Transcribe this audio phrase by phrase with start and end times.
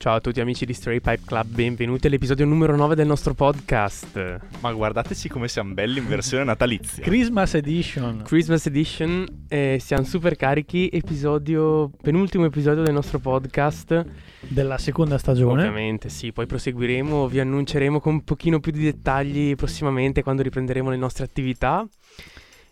[0.00, 4.38] Ciao a tutti amici di Stray Pipe Club, benvenuti all'episodio numero 9 del nostro podcast.
[4.60, 7.02] Ma guardateci come siamo belli in versione natalizia.
[7.02, 8.22] Christmas Edition.
[8.24, 14.06] Christmas Edition, eh, siamo super carichi, episodio, penultimo episodio del nostro podcast.
[14.46, 15.62] Della seconda stagione.
[15.62, 20.90] Ovviamente, sì, poi proseguiremo, vi annunceremo con un pochino più di dettagli prossimamente quando riprenderemo
[20.90, 21.84] le nostre attività.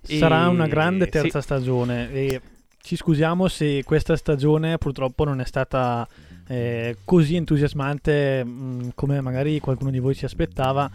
[0.00, 2.40] Sarà E- una grande terza sì, stagione e
[2.86, 6.06] ci scusiamo se questa stagione purtroppo non è stata
[6.46, 10.88] eh, così entusiasmante mh, come magari qualcuno di voi si aspettava.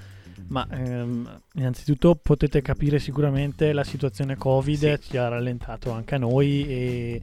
[0.48, 6.66] Ma ehm, innanzitutto potete capire sicuramente la situazione Covid ci ha rallentato anche a noi
[6.66, 7.22] e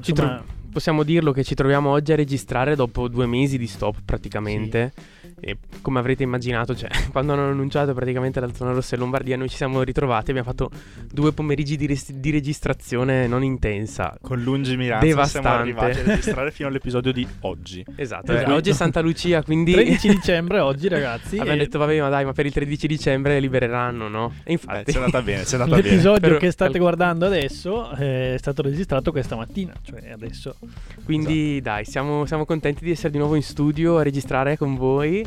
[0.00, 3.68] Ci insomma, tro- possiamo dirlo che ci troviamo oggi a registrare dopo due mesi di
[3.68, 4.92] stop praticamente.
[5.40, 9.48] E come avrete immaginato, cioè, quando hanno annunciato praticamente la zona rossa in Lombardia, noi
[9.48, 10.30] ci siamo ritrovati.
[10.30, 10.70] Abbiamo fatto
[11.12, 14.16] due pomeriggi di, res- di registrazione non intensa.
[14.20, 15.48] Con lungimiranza Devastante.
[15.48, 17.84] siamo arrivati a registrare fino all'episodio di oggi.
[17.96, 18.50] Esatto, Esatto.
[18.50, 22.08] eh, oggi è Santa Lucia, quindi 13 dicembre oggi ragazzi abbiamo e detto vabbè, ma
[22.08, 24.32] dai, ma per il 13 dicembre libereranno, no?
[24.44, 25.88] E Eh, infatti, ci è andata bene, ci è andata bene.
[25.88, 30.56] l'episodio Però- che state guardando adesso eh, è stato registrato questa mattina, cioè adesso
[31.04, 35.24] quindi dai, siamo, siamo contenti di essere di nuovo in studio a registrare con voi.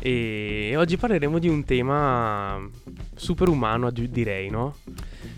[0.00, 2.60] E oggi parleremo di un tema
[3.14, 4.76] super umano, direi, no?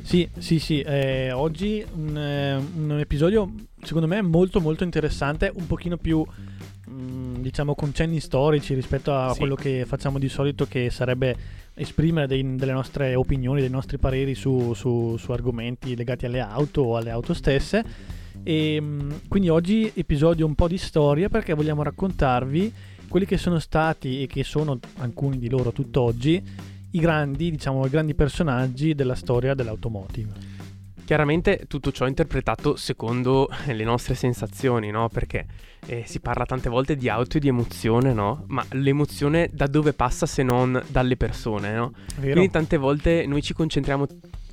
[0.03, 0.81] Sì, sì, sì.
[0.81, 3.51] eh, oggi un, eh, un episodio
[3.83, 6.25] secondo me molto molto interessante, un pochino più
[6.91, 9.39] mm, diciamo con cenni storici rispetto a Sì.
[9.39, 11.37] quello che facciamo di solito che sarebbe
[11.75, 16.83] esprimere dei- delle nostre opinioni, dei nostri pareri su, su- su argomenti legati alle auto
[16.83, 17.85] o alle auto stesse.
[18.43, 22.73] E mm, quindi oggi episodio un po' di storia perché vogliamo raccontarvi
[23.15, 26.43] quelli che sono stati e che sono alcuni di loro tutt'oggi
[26.91, 30.33] i grandi, diciamo, i grandi personaggi della storia dell'automotive.
[31.05, 35.09] Chiaramente tutto ciò interpretato secondo le nostre sensazioni, no?
[35.11, 35.47] Perché
[35.87, 38.47] eh, si parla tante volte di auto e di emozione, no?
[38.49, 41.93] Ma l'emozione da dove passa se non dalle persone, no?
[42.19, 44.07] Quindi tante volte noi ci concentriamo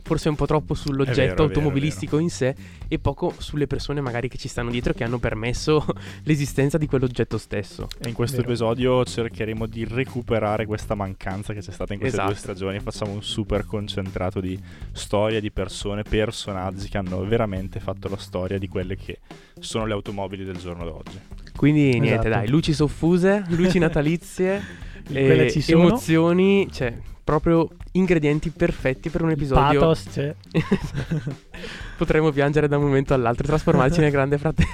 [0.04, 2.56] forse un po' troppo È sull'oggetto vero, è vero, automobilistico in sé
[2.88, 5.86] e poco sulle persone magari che ci stanno dietro che hanno permesso
[6.24, 7.88] l'esistenza di quell'oggetto stesso.
[8.00, 8.50] E in questo Vero.
[8.50, 12.42] episodio cercheremo di recuperare questa mancanza che c'è stata in queste due Esatto.
[12.44, 12.80] stagioni.
[12.80, 14.60] Facciamo un super concentrato di
[14.92, 19.20] storie, di persone, personaggi che hanno veramente fatto la storia di quelle che
[19.60, 21.20] sono le automobili del giorno d'oggi.
[21.56, 22.30] Quindi niente, Esatto.
[22.30, 24.62] dai, luci soffuse, luci natalizie,
[25.12, 25.88] eh, ci sono.
[25.88, 29.80] emozioni, cioè proprio ingredienti perfetti per un episodio.
[29.80, 30.36] Pathos c'è.
[31.98, 34.70] Potremmo piangere da un momento all'altro e trasformarci nel grande fratello.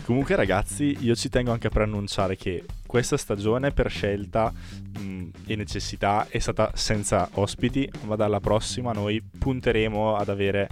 [0.05, 4.53] Comunque, ragazzi, io ci tengo anche a preannunciare che questa stagione, per scelta
[4.99, 10.69] mh, e necessità, è stata senza ospiti, ma dalla prossima noi punteremo ad avere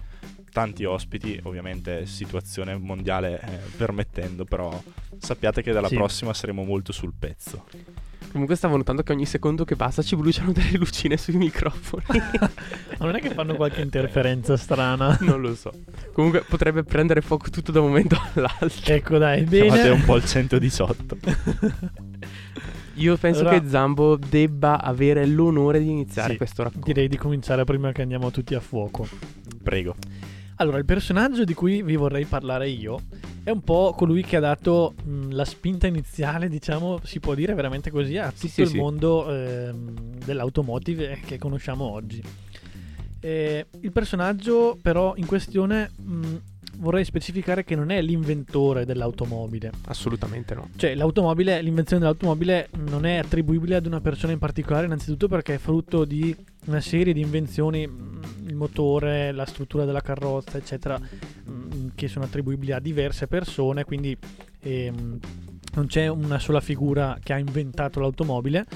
[0.51, 4.83] tanti ospiti, ovviamente situazione mondiale eh, permettendo, però
[5.19, 5.95] sappiate che dalla Sì.
[5.95, 7.65] prossima saremo molto sul pezzo.
[8.31, 12.05] Comunque stavo notando che ogni secondo che passa ci bruciano delle lucine sui microfoni.
[12.99, 15.17] Ma non è che fanno qualche interferenza strana.
[15.23, 15.73] non lo so.
[16.13, 18.93] Comunque potrebbe prendere fuoco tutto da un momento all'altro.
[18.95, 19.89] Ecco dai, bene.
[19.89, 21.17] un po' il 118.
[22.95, 26.87] Io penso Allora- che Zambo debba avere l'onore di iniziare Sì, questo racconto.
[26.87, 29.07] Direi di cominciare prima che andiamo tutti a fuoco.
[29.63, 29.95] Prego.
[30.57, 33.01] Allora, il personaggio di cui vi vorrei parlare io
[33.49, 37.55] è un po' colui che ha dato mh, la spinta iniziale, diciamo, si può dire
[37.55, 38.77] veramente così, a tutto Sì, sì, il sì.
[38.77, 42.23] mondo ehm, dell'automotive che conosciamo oggi.
[43.21, 46.37] Eh, il personaggio, però, in questione mh,
[46.77, 49.73] vorrei specificare che non è l'inventore dell'automobile.
[49.87, 50.69] Assolutamente no.
[50.77, 55.59] Cioè, l'automobile, l'invenzione dell'automobile non è attribuibile ad una persona in particolare, innanzitutto perché è
[55.59, 56.37] frutto di
[56.67, 62.25] una serie di invenzioni, mh, il motore, la struttura della carrozza, eccetera, mh, che sono
[62.25, 64.17] attribuibili a diverse persone, quindi
[64.61, 65.19] ehm,
[65.75, 68.67] non c'è una sola figura che ha inventato l'automobile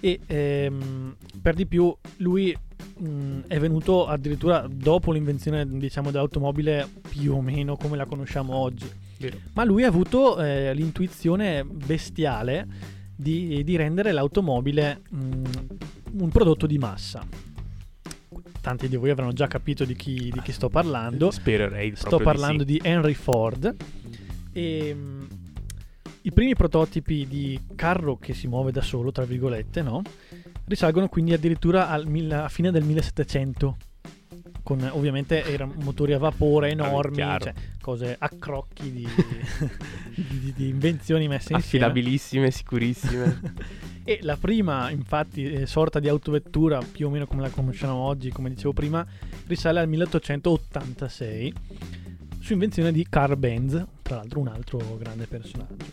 [0.00, 2.54] e ehm, per di più lui
[2.98, 8.88] mh, è venuto addirittura dopo l'invenzione diciamo dell'automobile più o meno come la conosciamo oggi
[9.18, 9.38] Vero.
[9.54, 12.66] ma lui ha avuto eh, l'intuizione bestiale
[13.16, 15.42] di, di rendere l'automobile mh,
[16.12, 17.26] un prodotto di massa
[18.60, 22.64] tanti di voi avranno già capito di chi, di chi sto parlando Spererei Sto parlando
[22.64, 23.76] di, di, Henry Ford.
[24.52, 25.28] E, mh,
[26.22, 30.02] I primi prototipi di carro che si muove da solo, tra virgolette, no?
[30.66, 33.76] risalgono quindi addirittura al mil- a fine del 1700.
[34.66, 37.44] Con ovviamente erano motori a vapore enormi, chiaro.
[37.44, 39.06] cioè, cose a crocchi di,
[40.12, 41.84] di- di- di invenzioni messe insieme.
[41.84, 43.84] Affidabilissime, sicurissime.
[44.08, 48.30] E la prima, infatti, eh, sorta di autovettura, più o meno come la conosciamo oggi,
[48.30, 49.04] come dicevo prima,
[49.48, 51.52] risale al 1886,
[52.40, 55.84] su invenzione di Carl Benz, tra l'altro un altro grande personaggio.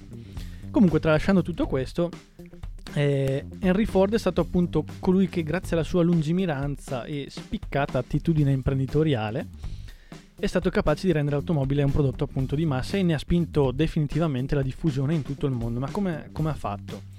[0.70, 2.12] Comunque, tralasciando tutto questo,
[2.94, 8.51] eh, Henry Ford è stato appunto colui che, grazie alla sua lungimiranza e spiccata attitudine
[8.51, 9.48] imprenditoriale,
[10.38, 13.72] è stato capace di rendere l'automobile un prodotto appunto di massa e ne ha spinto
[13.72, 15.80] definitivamente la diffusione in tutto il mondo.
[15.80, 17.13] Ma come, come ha fatto?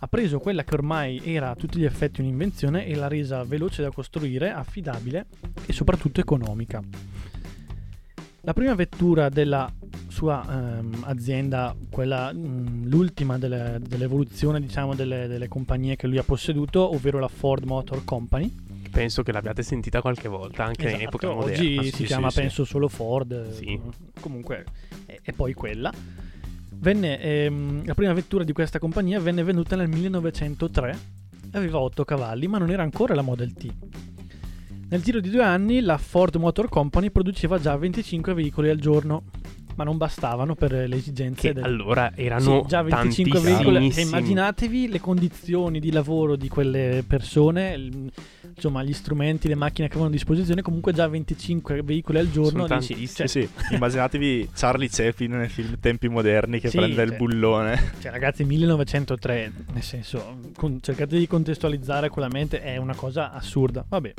[0.00, 3.82] ha preso quella che ormai era a tutti gli effetti un'invenzione e l'ha resa veloce
[3.82, 5.26] da costruire, affidabile
[5.66, 6.80] e soprattutto economica.
[8.42, 9.70] La prima vettura della
[10.08, 10.44] sua
[10.78, 16.94] ehm, azienda, quella mh, l'ultima delle- dell'evoluzione diciamo delle, delle compagnie che lui ha posseduto,
[16.94, 18.54] ovvero la Ford Motor Company.
[18.90, 21.82] Penso che l'abbiate sentita qualche volta, anche in Esatto, epoca oggi moderna.
[21.82, 22.40] si Sì, chiama sì, sì.
[22.40, 23.50] penso solo Ford.
[23.52, 23.78] Sì.
[24.20, 24.64] Comunque
[25.04, 25.92] è, è poi quella.
[26.80, 30.98] Venne, ehm, la prima vettura di questa compagnia venne venduta nel 1903
[31.52, 33.66] e aveva 8 cavalli, ma non era ancora la Model T.
[34.90, 39.24] Nel giro di due anni la Ford Motor Company produceva già 25 veicoli al giorno,
[39.76, 43.64] ma non bastavano per le esigenze Che del, allora erano sì, già 25 veicoli.
[43.74, 44.06] Tantissimissimi.
[44.08, 48.10] immaginatevi le condizioni di lavoro di quelle persone, il-
[48.54, 50.62] insomma, gli strumenti, le macchine che avevano a disposizione.
[50.62, 52.66] Comunque, già 25 veicoli al giorno.
[52.66, 53.74] Sono dici, cioè, Sì, sì.
[53.74, 57.92] Immaginatevi Charlie Chaplin nel film Tempi moderni che Sì, prende il cioè- bullone.
[58.00, 63.32] cioè, ragazzi, 1903, nel senso, con- cercate di contestualizzare con la mente, è una cosa
[63.32, 63.84] assurda.
[63.86, 64.14] Vabbè.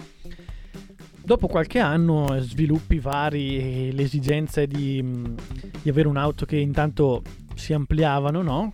[1.30, 5.36] Dopo qualche anno, eh, sviluppi vari le esigenze di, mh,
[5.84, 7.22] di avere un'auto che intanto
[7.54, 8.72] si ampliavano, no?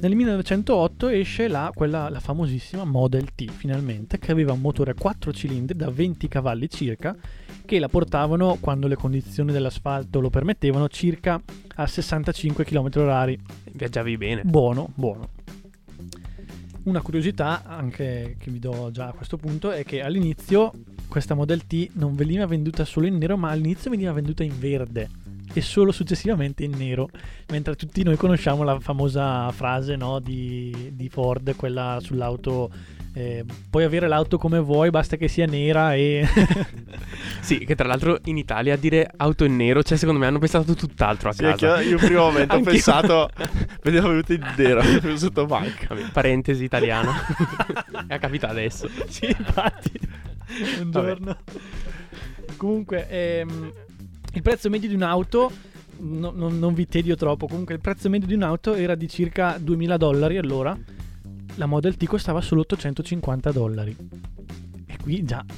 [0.00, 4.94] Nel 1908 esce la, quella, la famosissima Model T, finalmente, che aveva un motore a
[4.94, 7.16] 4 cilindri da 20 cavalli circa,
[7.64, 11.40] che la portavano, quando le condizioni dell'asfalto lo permettevano, circa
[11.76, 13.36] a 65 km h
[13.72, 14.42] Viaggiavi bene.
[14.44, 15.30] Buono, buono.
[16.82, 20.70] Una curiosità anche che vi do già a questo punto è che all'inizio
[21.14, 25.08] questa Model T non veniva venduta solo in nero, ma all'inizio veniva venduta in verde
[25.52, 27.08] e solo successivamente in nero,
[27.50, 32.68] mentre tutti noi conosciamo la famosa frase no, di, di Ford, quella sull'auto
[33.12, 36.26] eh, puoi avere l'auto come vuoi, basta che sia nera e...
[37.38, 40.40] Sì, che tra l'altro in Italia a dire auto in nero, cioè secondo me hanno
[40.40, 41.76] pensato tutt'altro a Sì, casa.
[41.76, 43.30] che io in primo momento ho pensato
[43.84, 44.82] vedevo venuto in nero
[45.16, 45.94] sotto banca.
[46.10, 47.12] Parentesi italiana.
[48.08, 48.88] È capita adesso.
[49.06, 49.92] sì, infatti.
[50.82, 51.06] Un Vabbè.
[51.08, 51.36] giorno.
[52.56, 53.72] Comunque, ehm,
[54.34, 55.50] il prezzo medio di un'auto.
[55.96, 57.46] no- non- non vi tedio troppo.
[57.46, 60.76] Comunque, il prezzo medio di un'auto era di circa 2000 dollari allora.
[61.54, 63.96] La Model T costava solo 850 dollari.
[64.86, 65.44] E qui già.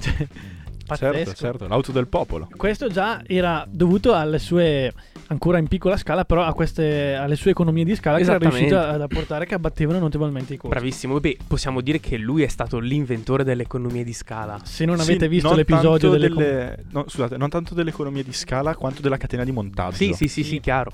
[0.86, 1.14] Cioè, pazzesco.
[1.24, 2.48] Certo, certo, l'auto del popolo.
[2.56, 4.92] Questo già era dovuto alle sue,
[5.28, 8.90] ancora in piccola scala, però a queste, alle sue economie di scala che era riuscita
[8.90, 10.74] ad apportare che abbattevano notevolmente i costi.
[10.76, 11.18] Bravissimo.
[11.20, 14.60] Beh, possiamo dire che lui è stato l'inventore delle economie di scala.
[14.62, 16.84] Se non Sì, avete visto non l'episodio delle, delle...
[16.90, 19.96] no, scusate, non tanto delle economie di scala quanto della catena di montaggio.
[19.96, 20.44] Sì, sì, sì, Sì.
[20.44, 20.92] sì, chiaro.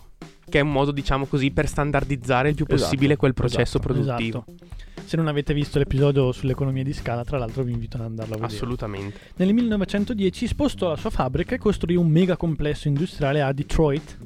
[0.52, 3.80] Che è un modo, diciamo così, per standardizzare il più Esatto, possibile quel processo esatto,
[3.80, 4.44] produttivo.
[4.46, 4.66] Esatto.
[5.02, 8.36] Se non avete visto l'episodio sull'economia di scala, tra l'altro vi invito ad andarlo a
[8.36, 8.54] vedere.
[8.54, 9.18] Assolutamente.
[9.36, 14.18] Nel 1910 spostò la sua fabbrica e costruì un mega complesso industriale a Detroit,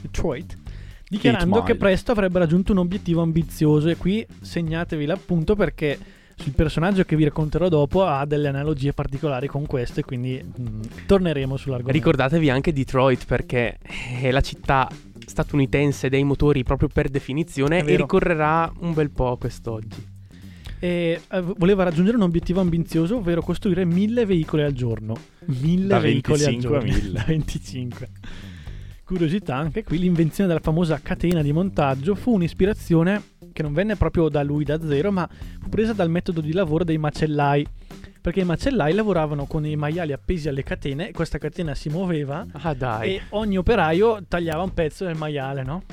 [0.00, 0.58] Detroit,
[1.08, 1.64] dichiarando Mile.
[1.64, 5.96] che presto avrebbe raggiunto un obiettivo ambizioso e qui segnatevi l'appunto perché
[6.34, 10.80] sul personaggio che vi racconterò dopo ha delle analogie particolari con questo e quindi mm,
[11.06, 11.96] torneremo sull'argomento.
[11.96, 13.78] Ricordatevi anche Detroit perché
[14.20, 14.88] è la città
[15.26, 20.14] statunitense dei motori proprio per definizione e ricorrerà un bel po' quest'oggi.
[20.78, 25.16] E eh, voleva raggiungere un obiettivo ambizioso, ovvero costruire mille veicoli al giorno.
[25.46, 26.98] Mille Da veicoli 25 al giorno.
[27.00, 27.12] 1000.
[27.12, 28.08] Da 25.
[29.04, 34.28] Curiosità, anche qui l'invenzione della famosa catena di montaggio fu un'ispirazione che non venne proprio
[34.28, 35.28] da lui da zero, ma
[35.60, 37.66] fu presa dal metodo di lavoro dei macellai.
[38.26, 42.74] Perché i macellai lavoravano con i maiali appesi alle catene questa catena si muoveva Ah
[42.74, 43.14] dai.
[43.14, 45.84] e ogni operaio tagliava un pezzo del maiale, no?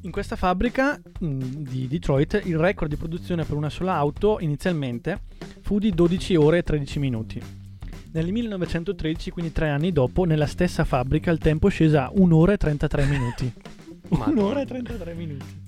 [0.00, 1.26] In questa fabbrica mh,
[1.58, 5.24] di Detroit il record di produzione per una sola auto inizialmente
[5.60, 7.42] fu di 12 ore e 13 minuti.
[8.12, 12.34] Nel 1913, quindi tre anni dopo, nella stessa fabbrica il tempo è sceso a 1
[12.34, 13.52] ora e 33 minuti.
[14.08, 14.40] Madonna.
[14.40, 15.64] 1 ora e 33 minuti.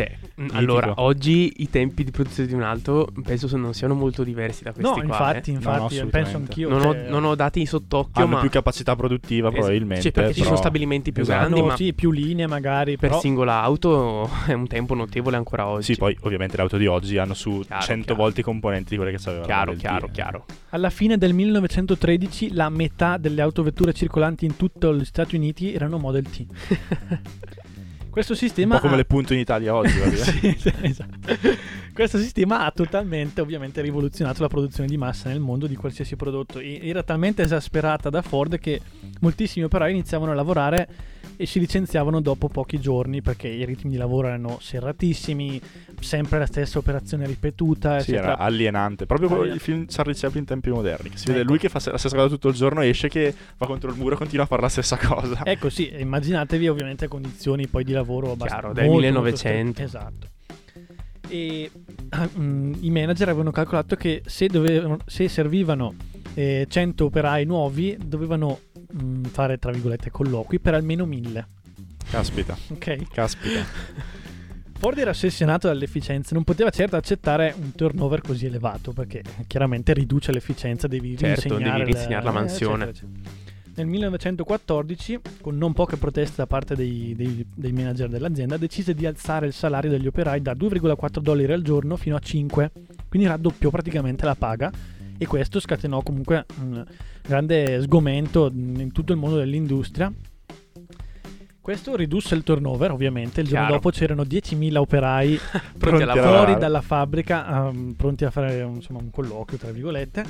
[0.00, 4.22] Cioè, mh, allora, oggi i tempi di produzione di un'auto penso se- non siano molto
[4.24, 5.04] diversi da questi No, qua.
[5.04, 5.54] infatti, eh.
[5.54, 6.68] infatti, No, no, penso anch'io.
[6.70, 8.40] Non ho, cioè- non ho dati sott'occhio, Hanno ma...
[8.40, 10.02] più capacità produttiva Es- probabilmente.
[10.02, 11.48] Sì, perché ci sono però- stabilimenti più Esatto.
[11.48, 15.66] grandi, ma sì, più linee magari, per però singola auto è un tempo notevole ancora
[15.66, 15.92] oggi.
[15.92, 18.20] Sì, poi ovviamente le auto di oggi hanno su Chiaro, 100 chiaro.
[18.22, 19.46] volte i componenti di quelle che c'avevano.
[19.46, 20.10] Chiaro, chiaro, T.
[20.12, 20.44] chiaro.
[20.70, 25.98] alla fine del 1913 la metà delle autovetture circolanti in tutti gli Stati Uniti erano
[25.98, 26.46] Model T.
[28.10, 29.98] Questo Un sistema po' come ha- le punto in Italia oggi.
[30.16, 31.18] Sì, sì, esatto.
[31.92, 36.58] Questo sistema ha totalmente, ovviamente, rivoluzionato la produzione di massa nel mondo di qualsiasi prodotto.
[36.58, 38.80] E era talmente esasperata da Ford che
[39.20, 40.88] moltissimi operai iniziavano a lavorare
[41.40, 45.58] e si licenziavano dopo pochi giorni perché i ritmi di lavoro erano serratissimi,
[45.98, 47.98] sempre la stessa operazione ripetuta.
[48.00, 48.32] Sì, eccetera.
[48.34, 49.06] era alienante.
[49.06, 49.70] Proprio come Alienante.
[49.70, 51.08] il film Charlie Chaplin in tempi moderni.
[51.08, 51.48] che si vede Ecco.
[51.48, 54.16] lui che fa la stessa cosa tutto il giorno, esce che va contro il muro
[54.16, 55.40] e continua a fare la stessa cosa.
[55.42, 59.56] Ecco sì, immaginatevi ovviamente condizioni poi di lavoro abbastanza Chiaro, del molto, 1900.
[59.64, 59.82] molto strette.
[59.82, 60.38] Esatto.
[61.26, 61.70] E
[62.38, 65.94] mm, i manager avevano calcolato che se, dovevano, se servivano
[66.34, 68.58] eh, 100 operai nuovi dovevano
[68.94, 71.48] mm, fare tra virgolette colloqui per almeno 1000.
[72.10, 73.08] Caspita, Ok?
[73.12, 73.64] caspita.
[74.80, 80.32] Ford era ossessionato dall'efficienza, non poteva certo accettare un turnover così elevato perché chiaramente riduce
[80.32, 82.84] l'efficienza, devi Certo, rinsegnare devi la mansione.
[82.84, 83.48] eccetera, eccetera.
[83.76, 89.04] Nel 1914, con non poche proteste da parte dei, dei- dei manager dell'azienda, decise di
[89.06, 92.70] alzare il salario degli operai da 2,4 dollari al giorno fino a 5,
[93.08, 94.72] quindi raddoppiò praticamente la paga
[95.22, 96.82] e questo scatenò comunque un
[97.20, 100.10] grande sgomento in tutto il mondo dell'industria.
[101.60, 103.42] Questo ridusse il turnover, ovviamente.
[103.42, 103.82] Il giorno Chiaro.
[103.82, 105.38] dopo c'erano 10.000 operai
[105.76, 110.24] Pronti fuori dalla fabbrica, ehm, pronti a fare insomma, un colloquio, tra virgolette.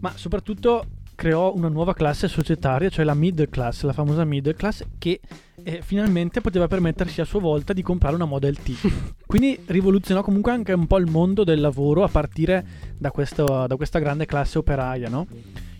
[0.00, 4.82] Ma soprattutto creò una nuova classe societaria, cioè la middle class, la famosa middle class,
[4.98, 5.20] che
[5.64, 8.72] eh, finalmente poteva permettersi a sua volta di comprare una Model T.
[9.26, 12.64] Quindi rivoluzionò comunque anche un po' il mondo del lavoro a partire
[12.98, 15.26] da, questo- da questa grande classe operaia, no?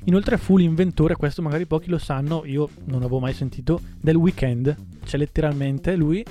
[0.05, 4.75] Inoltre fu l'inventore, questo magari pochi lo sanno, io non avevo mai sentito, del weekend.
[5.05, 6.25] Cioè letteralmente lui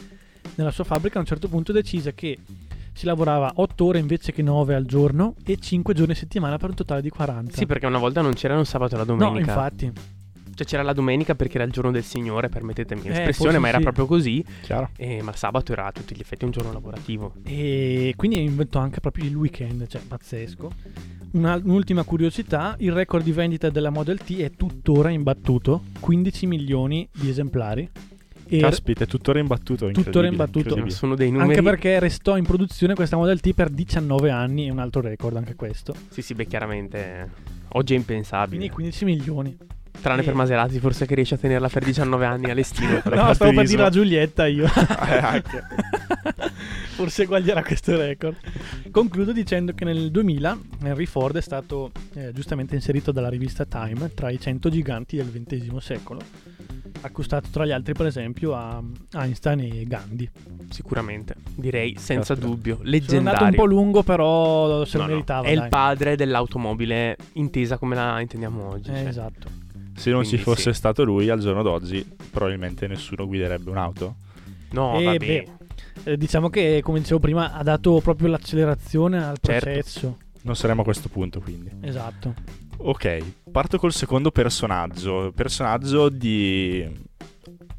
[0.55, 2.37] nella sua fabbrica a un certo punto decise che
[2.93, 6.69] si lavorava 8 ore invece che 9 al giorno e 5 giorni a settimana per
[6.69, 7.55] un totale di 40.
[7.55, 9.51] Sì, perché una volta non c'era un sabato e la No, domenica.
[9.51, 9.91] infatti.
[10.61, 13.67] Cioè c'era la domenica perché era il giorno del Signore, permettetemi Eh, l'espressione, forse ma
[13.69, 13.83] era sì.
[13.83, 14.45] proprio così.
[14.95, 17.33] E- ma il sabato era a tutti gli effetti un giorno lavorativo.
[17.43, 20.71] E quindi inventò anche proprio il weekend, cioè pazzesco.
[21.31, 27.07] Una- un'ultima curiosità, il record di vendita della Model T è tuttora imbattuto, 15 milioni
[27.11, 27.89] di esemplari.
[28.45, 29.89] E Caspita, è tuttora imbattuto.
[29.91, 30.89] Tuttora imbattuto.
[30.89, 31.51] Sono dei numeri.
[31.51, 35.37] anche perché restò in produzione questa Model T per 19 anni, è un altro record
[35.37, 35.95] anche questo.
[36.09, 36.97] Sì, sì, beh, chiaramente.
[36.97, 38.57] eh, Oggi è impensabile.
[38.57, 39.57] Quindi 15 milioni.
[39.99, 42.45] Tranne e- per Maserati, forse che riesce a tenerla per 19 anni.
[42.53, 42.55] Per
[43.15, 44.65] No, stavo per dire la Giulietta io.
[45.11, 45.43] Eh.
[46.95, 48.35] Forse guaglierà questo record.
[48.91, 54.13] Concludo dicendo che nel 2000 Henry Ford è stato eh, giustamente inserito dalla rivista Time
[54.13, 56.19] tra i 100 giganti del XX secolo,
[57.01, 58.81] accostato tra gli altri per esempio a
[59.13, 60.29] Einstein e Gandhi.
[60.69, 62.45] Sicuramente, direi senza Caspita.
[62.47, 62.75] dubbio.
[62.75, 63.45] Sono andato Leggendario.
[63.47, 65.47] un po' lungo, però se No, lo no, meritava.
[65.47, 65.63] È dai.
[65.63, 68.91] il padre dell'automobile intesa come la intendiamo oggi.
[68.91, 69.07] Eh, cioè.
[69.07, 69.47] esatto.
[69.95, 70.77] Se non ci Quindi fosse sì.
[70.77, 74.15] stato lui, al giorno d'oggi, probabilmente nessuno guiderebbe un'auto.
[74.71, 75.17] No, E vabbè.
[75.17, 75.47] beh,
[76.11, 79.65] eh, diciamo che, come dicevo prima, ha dato proprio l'accelerazione al Certo.
[79.65, 80.17] processo.
[80.43, 81.69] Non saremo a questo punto, quindi.
[81.81, 82.33] Esatto.
[82.77, 83.17] Ok,
[83.51, 85.31] parto col secondo personaggio.
[85.35, 87.09] Personaggio di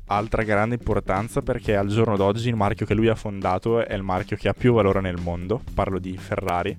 [0.07, 4.03] altra grande importanza perché al giorno d'oggi il marchio che lui ha fondato è il
[4.03, 5.61] marchio che ha più valore nel mondo.
[5.75, 6.77] Parlo di Ferrari.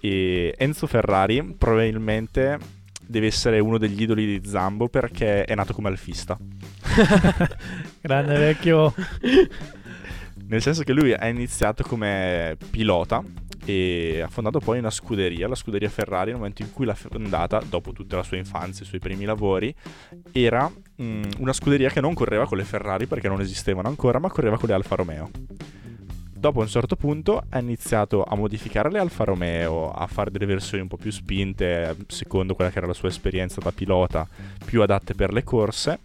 [0.00, 2.58] E Enzo Ferrari probabilmente
[3.06, 6.36] deve essere uno degli idoli di Zambo perché è nato come alfista.
[8.00, 8.94] Grande vecchio.
[10.48, 13.22] Nel senso che lui ha iniziato come pilota
[13.64, 17.60] e ha fondato poi una scuderia, la scuderia Ferrari, nel momento in cui l'ha fondata,
[17.68, 19.74] dopo tutta la sua infanzia, i suoi primi lavori,
[20.30, 20.70] era
[21.02, 24.56] mm, una scuderia che non correva con le Ferrari perché non esistevano ancora, ma correva
[24.56, 25.30] con le Alfa Romeo.
[26.46, 30.80] Dopo un certo punto ha iniziato a modificare le Alfa Romeo, a fare delle versioni
[30.80, 34.28] un po' più spinte, secondo quella che era la sua esperienza da pilota,
[34.64, 35.98] più adatte per le corse.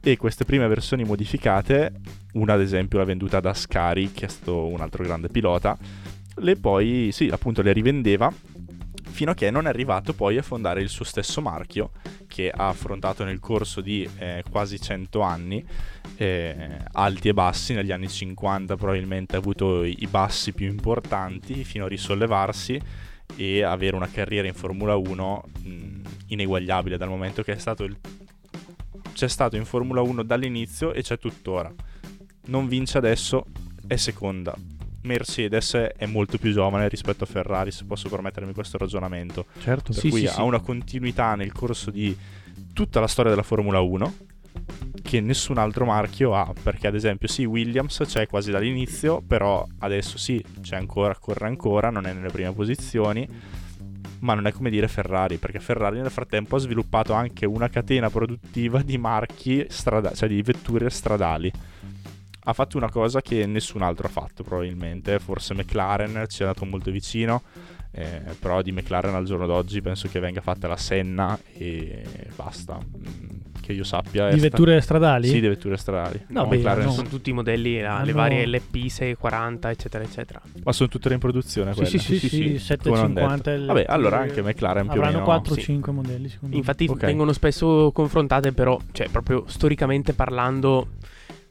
[0.00, 1.92] E queste prime versioni modificate,
[2.34, 5.76] una ad esempio l'ha venduta ad Ascari, che è stato un altro grande pilota,
[6.36, 8.32] le poi, sì, appunto le rivendeva
[9.20, 11.90] fino a che non è arrivato poi a fondare il suo stesso marchio
[12.26, 15.62] che ha affrontato nel corso di eh, quasi 100 anni
[16.16, 21.84] eh, alti e bassi, negli anni 50 probabilmente ha avuto i bassi più importanti fino
[21.84, 22.80] a risollevarsi
[23.36, 27.94] e avere una carriera in Formula 1 mh, ineguagliabile dal momento che è stato il...
[29.12, 31.70] c'è stato in Formula 1 dall'inizio e c'è tuttora.
[32.46, 33.44] Non vince adesso,
[33.86, 34.56] è seconda.
[35.02, 39.46] Mercedes è molto più giovane rispetto a Ferrari, se posso permettermi questo ragionamento.
[39.60, 39.92] Certo.
[39.92, 40.40] Per Sì, cui sì, ha sì.
[40.40, 42.16] una continuità nel corso di
[42.72, 44.14] tutta la storia della Formula 1
[45.02, 50.18] che nessun altro marchio ha, perché ad esempio sì, Williams c'è quasi dall'inizio, però adesso
[50.18, 53.26] sì, c'è ancora, corre ancora, non è nelle prime posizioni,
[54.20, 58.10] ma non è come dire Ferrari, perché Ferrari nel frattempo ha sviluppato anche una catena
[58.10, 61.50] produttiva di marchi stradali, cioè di vetture stradali.
[62.44, 66.64] Ha fatto una cosa che nessun altro ha fatto probabilmente, forse McLaren ci è andato
[66.64, 67.42] molto vicino,
[67.92, 72.02] eh, però di McLaren al giorno d'oggi penso che venga fatta la Senna e
[72.34, 72.78] basta.
[72.78, 74.30] Mm, Che io sappia.
[74.30, 75.28] Di sta- vetture stradali?
[75.28, 76.24] Sì, di vetture stradali.
[76.28, 76.90] No, No, beh, McLaren no.
[76.92, 80.40] sono- tutti i modelli, la- le Hanno- varie LP 640, eccetera, eccetera.
[80.64, 81.90] Ma sono tutte in produzione Sì, quelle?
[81.90, 83.50] sì, Sì, sì, sì, come hanno 750.
[83.50, 83.66] detto.
[83.66, 85.62] Vabbè, allora anche McLaren più o Avranno meno- 4 o sì.
[85.62, 86.60] 5 modelli, secondo me.
[86.60, 87.04] Infatti Ok.
[87.04, 90.88] vengono spesso confrontate, però, cioè, proprio storicamente parlando,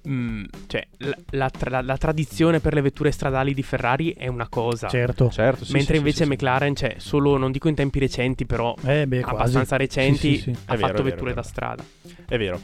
[0.02, 4.48] mh, cioè, la, la tra- la tradizione per le vetture stradali di Ferrari è una
[4.48, 4.88] cosa.
[4.88, 5.30] Certo.
[5.30, 6.30] Certo, sì, mentre sì, invece sì, sì.
[6.30, 9.36] McLaren, cioè, solo, non dico in tempi recenti, però Eh, beh, quasi.
[9.36, 10.50] abbastanza recenti, Sì, sì, sì.
[10.66, 11.48] ha vero, fatto vero, vetture da vero.
[11.48, 11.84] strada.
[12.28, 12.62] È vero.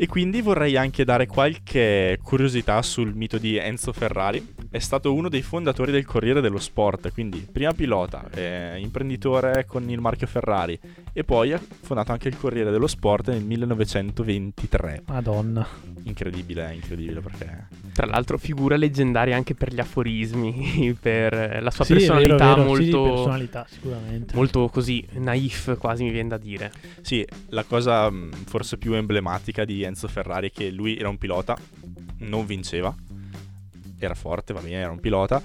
[0.00, 4.54] E quindi vorrei anche dare qualche curiosità sul mito di Enzo Ferrari.
[4.70, 9.88] È stato uno dei fondatori del Corriere dello Sport, quindi prima pilota, eh, imprenditore con
[9.88, 10.78] il marchio Ferrari
[11.14, 15.04] e poi ha fondato anche il Corriere dello Sport nel 1923.
[15.06, 15.66] Madonna.
[16.02, 17.68] Incredibile, incredibile perché...
[17.94, 22.60] Tra l'altro, figura leggendaria anche per gli aforismi, per la sua Sì, vero, personalità vero,
[22.60, 24.36] sì, molto, personalità, sicuramente.
[24.36, 26.70] molto così naif, quasi mi viene da dire.
[27.00, 31.16] Sì, la cosa mh, forse più emblematica di Enzo Ferrari è che lui era un
[31.16, 31.56] pilota,
[32.18, 32.94] non vinceva,
[33.98, 35.42] era forte, va bene, era un pilota,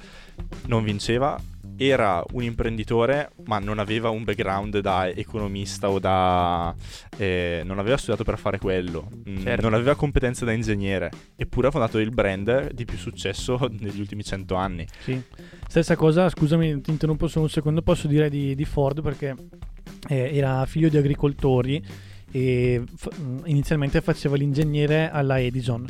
[0.68, 1.40] non vinceva,
[1.76, 6.74] era un imprenditore, ma non aveva un background da economista o da...
[7.18, 9.62] eh, non aveva studiato per fare quello, Mm, Certo.
[9.62, 14.24] non aveva competenze da ingegnere, eppure ha fondato il brand di più successo negli ultimi
[14.24, 14.86] cento anni.
[15.02, 15.20] Sì.
[15.68, 19.36] Stessa cosa, scusami, ti interrompo solo un secondo, posso dire di, di Ford perché
[20.10, 21.84] eh, era figlio di agricoltori
[22.32, 25.88] e fa- mh, inizialmente faceva l'ingegnere alla Edison.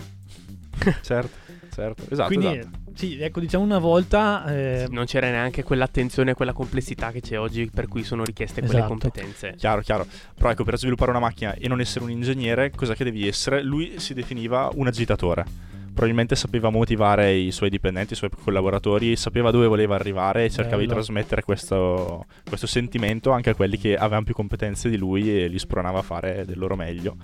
[1.02, 1.43] certo,
[1.74, 2.28] certo, esatto.
[2.28, 2.80] Quindi, esatto.
[2.94, 4.46] sì, ecco, diciamo una volta...
[4.46, 8.62] eh, Non c'era neanche quell'attenzione e quella complessità che c'è oggi, per cui sono richieste
[8.62, 8.90] quelle Esatto.
[8.90, 9.56] competenze.
[9.58, 10.06] Chiaro, chiaro.
[10.36, 13.62] Però ecco, per sviluppare una macchina e non essere un ingegnere, cosa che devi essere?
[13.64, 15.72] Lui si definiva un agitatore.
[15.94, 20.78] Probabilmente sapeva motivare i suoi dipendenti, i suoi collaboratori, sapeva dove voleva arrivare e cercava
[20.78, 20.96] di Bello.
[20.96, 25.60] trasmettere questo, questo sentimento anche a quelli che avevano più competenze di lui e li
[25.60, 27.16] spronava a fare del loro meglio.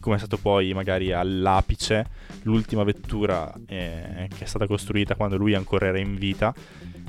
[0.00, 2.06] Come è stato poi magari all'apice
[2.42, 6.52] l'ultima vettura eh, che è stata costruita quando lui ancora era in vita,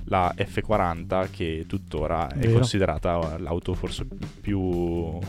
[0.05, 2.53] la F40 che tuttora è Vero.
[2.53, 4.05] considerata l'auto forse
[4.39, 5.19] più,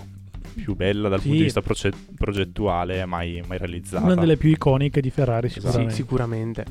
[0.62, 1.24] più bella dal Sì.
[1.26, 4.04] punto di vista proce- progettuale mai, mai realizzata.
[4.04, 5.66] una delle più iconiche di Ferrari Esatto.
[5.90, 5.94] sicuramente.
[5.94, 6.64] Sì, sicuramente.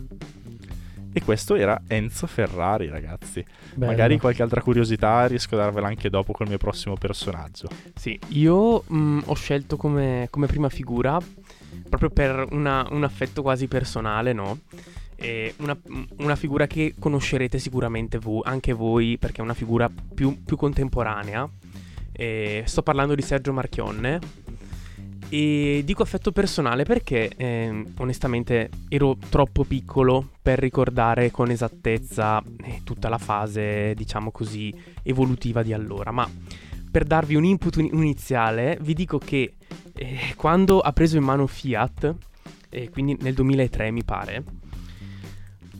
[1.13, 3.43] E questo era Enzo Ferrari, ragazzi.
[3.73, 3.89] Bello.
[3.91, 7.67] Magari qualche altra curiosità riesco a darvela anche dopo col mio prossimo personaggio.
[7.95, 11.17] Sì, io mh, ho scelto come, come prima figura
[11.89, 14.59] proprio per una- un affetto quasi personale, no?
[15.15, 15.75] E una,
[16.17, 21.49] una figura che conoscerete sicuramente vo- anche voi perché è una figura più, più contemporanea.
[22.17, 24.19] E sto parlando di Sergio Marchionne.
[25.29, 32.81] E dico affetto personale perché ehm, onestamente ero troppo piccolo per ricordare con esattezza eh,
[32.83, 36.11] tutta la fase, diciamo così, evolutiva di allora.
[36.11, 36.27] Ma
[36.89, 39.55] per darvi un input in- iniziale, vi dico che
[39.93, 42.15] eh, quando ha preso in mano Fiat,
[42.69, 44.43] eh, quindi nel 2003 mi pare,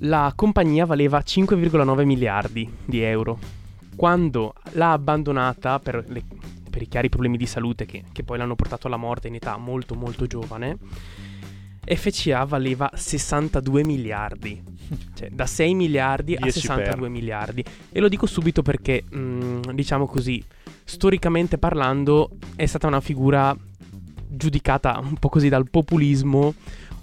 [0.02, 3.57] la compagnia valeva 5,9 miliardi di euro.
[3.98, 6.24] Quando l'ha abbandonata per, le-
[6.70, 9.58] per i chiari problemi di salute che, che poi l'hanno portato alla morte in età
[9.58, 10.78] molto molto giovane,
[11.84, 14.76] FCA valeva 62 miliardi.
[15.18, 17.10] Cioè, da 6 miliardi a 10 62 per.
[17.10, 17.66] miliardi.
[17.92, 20.42] E lo dico subito perché, mh, diciamo così,
[20.84, 23.54] storicamente parlando, è stata una figura
[24.30, 26.54] giudicata un po' così dal populismo,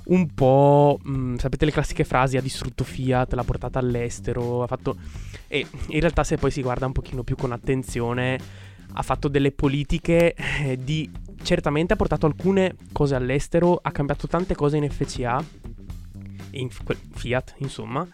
[0.06, 4.96] un po', mh, sapete le classiche frasi, ha distrutto Fiat, l'ha portata all'estero, ha fatto...
[5.48, 8.38] E in realtà se poi si guarda un pochino più con attenzione,
[8.92, 11.10] ha fatto delle politiche eh, di...
[11.42, 15.44] Certamente ha portato alcune cose all'estero, ha cambiato tante cose in FCA,
[16.52, 18.06] in Fiat insomma,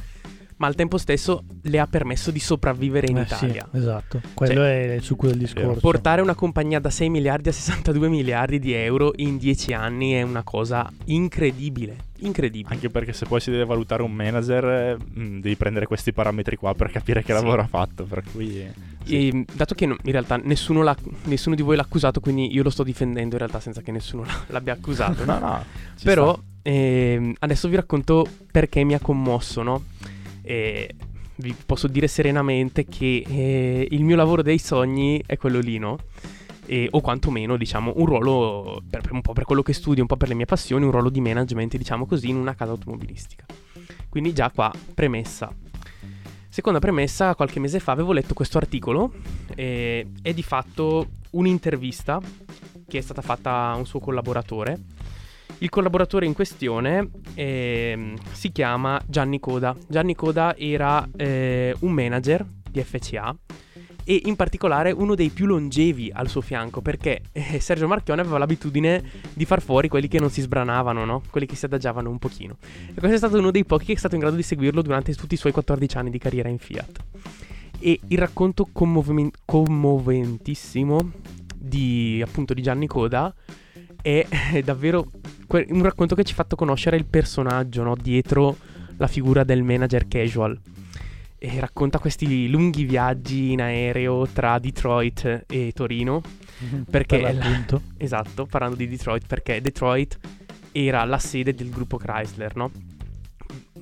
[0.60, 3.66] ma al tempo stesso le ha permesso di sopravvivere in Eh, Italia.
[3.70, 4.20] Sì, esatto.
[4.34, 5.80] Quello è il succo del discorso.
[5.80, 10.20] Portare una compagnia da 6 miliardi a 62 miliardi di euro in 10 anni è
[10.20, 11.96] una cosa incredibile.
[12.18, 12.74] Incredibile.
[12.74, 16.56] Anche perché se poi si deve valutare un manager, eh, mh, devi prendere questi parametri
[16.56, 17.42] qua per capire che Sì.
[17.42, 18.04] lavoro ha fatto.
[18.04, 18.72] Per cui, eh,
[19.04, 19.28] sì.
[19.28, 20.94] E, dato che no- in realtà nessuno, l'ha-
[21.24, 24.24] nessuno di voi l'ha accusato, quindi io lo sto difendendo in realtà senza che nessuno
[24.48, 25.24] l'abbia accusato.
[25.24, 25.64] No, no.
[26.02, 29.84] Però ehm, adesso vi racconto perché mi ha commosso, no?
[30.50, 30.96] E
[31.36, 35.96] vi posso dire serenamente che eh, il mio lavoro dei sogni è quello lì, no?
[36.66, 40.16] E- o quantomeno, diciamo, un ruolo, per, un po' per quello che studio, un po'
[40.16, 43.46] per le mie passioni, un ruolo di management, diciamo così, in una casa automobilistica.
[44.08, 45.54] Quindi già qua, premessa.
[46.48, 49.12] Seconda premessa, qualche mese fa avevo letto questo articolo,
[49.54, 52.20] eh, è di fatto un'intervista
[52.88, 54.80] che è stata fatta a un suo collaboratore.
[55.62, 59.76] Il collaboratore in questione ehm, si chiama Gianni Coda.
[59.86, 63.36] Gianni Coda era eh, un manager di FCA
[64.02, 68.38] e in particolare uno dei più longevi al suo fianco perché eh, Sergio Marchione aveva
[68.38, 69.02] l'abitudine
[69.34, 71.22] di far fuori quelli che non si sbranavano, no?
[71.28, 72.56] quelli che si adagiavano un pochino.
[72.88, 75.14] E questo è stato uno dei pochi che è stato in grado di seguirlo durante
[75.14, 77.04] tutti i suoi 14 anni di carriera in Fiat.
[77.80, 81.12] E il racconto commoven- commoventissimo
[81.54, 83.34] di appunto di Gianni Coda
[84.02, 85.10] è, è davvero
[85.46, 87.96] que- un racconto che ci ha fatto conoscere il personaggio no?
[87.96, 88.56] dietro
[88.96, 90.58] la figura del manager casual.
[91.42, 96.20] E racconta questi lunghi viaggi in aereo tra Detroit e Torino.
[96.90, 97.80] Perché Per la-.
[97.96, 100.18] Esatto, parlando di Detroit, perché Detroit
[100.72, 102.70] era la sede del gruppo Chrysler, no?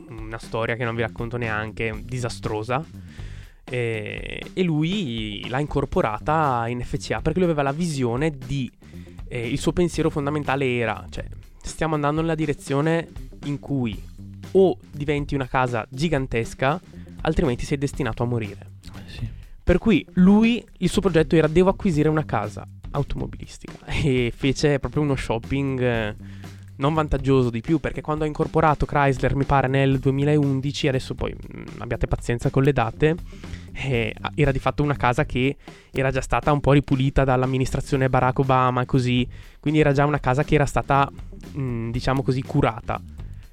[0.09, 2.85] Una storia che non vi racconto neanche, disastrosa.
[3.65, 8.71] E, e lui l'ha incorporata in FCA perché lui aveva la visione di...
[9.29, 11.25] eh, il suo pensiero fondamentale era, cioè,
[11.63, 13.09] stiamo andando nella direzione
[13.45, 14.01] in cui
[14.53, 16.81] o diventi una casa gigantesca,
[17.23, 18.71] altrimenti sei destinato a morire.
[18.95, 19.29] Eh, sì.
[19.63, 25.03] Per cui lui, il suo progetto era devo acquisire una casa automobilistica e fece proprio
[25.03, 26.17] uno shopping eh,
[26.77, 31.35] non vantaggioso di più perché quando ha incorporato Chrysler mi pare nel 2011, adesso poi
[31.35, 33.17] mh, abbiate pazienza con le date,
[33.73, 35.57] eh, era di fatto una casa che
[35.91, 39.27] era già stata un po' ripulita dall'amministrazione Barack Obama e così,
[39.61, 41.11] quindi era già una casa che era stata
[41.53, 43.01] mh, diciamo così curata,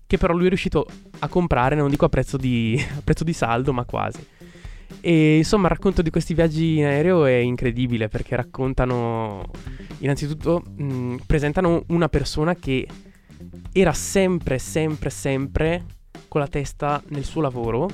[0.08, 0.86] che però lui è riuscito
[1.20, 4.26] a comprare, non dico a prezzo di, a prezzo di saldo ma quasi.
[5.02, 9.50] E insomma il racconto di questi viaggi in aereo è incredibile perché raccontano,
[10.00, 12.88] innanzitutto, mh, presentano una persona che
[13.72, 15.86] era sempre, sempre, sempre
[16.28, 17.90] con la testa nel suo lavoro,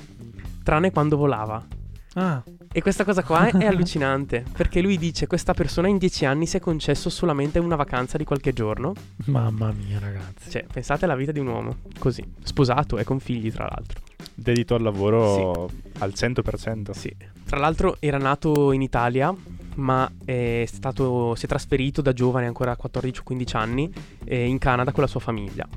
[0.64, 1.66] tranne quando volava.
[2.16, 2.44] Ah,
[2.74, 6.58] E questa cosa qua è allucinante perché lui dice questa persona in dieci anni si
[6.58, 8.94] è concesso solamente una vacanza di qualche giorno.
[9.26, 10.50] mamma mia, ragazzi.
[10.50, 14.02] Cioè, pensate alla vita di un uomo così, sposato e con figli tra l'altro.
[14.34, 15.70] Dedito al lavoro
[16.00, 16.92] al 100%.
[16.92, 17.16] Sì.
[17.46, 19.34] Tra l'altro era nato in Italia,
[19.76, 23.92] ma è stato, si è trasferito da giovane, ancora a 14-15 anni,
[24.26, 25.68] eh, in Canada con la sua famiglia.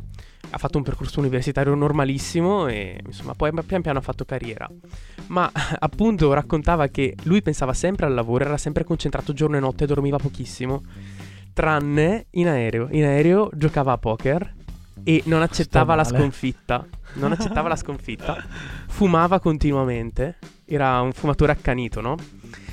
[0.55, 4.71] Ha fatto un percorso universitario normalissimo e insomma poi pian piano ha fatto carriera.
[5.27, 9.85] Ma appunto raccontava che lui pensava sempre al lavoro, era sempre concentrato giorno e notte,
[9.85, 10.83] dormiva pochissimo,
[11.53, 12.87] tranne in aereo.
[12.93, 14.55] In aereo giocava a poker
[15.03, 16.87] e non accettava la sconfitta.
[17.15, 18.37] Non accettava la sconfitta.
[18.89, 20.39] Fumava continuamente.
[20.65, 22.17] Era un fumatore accanito, no?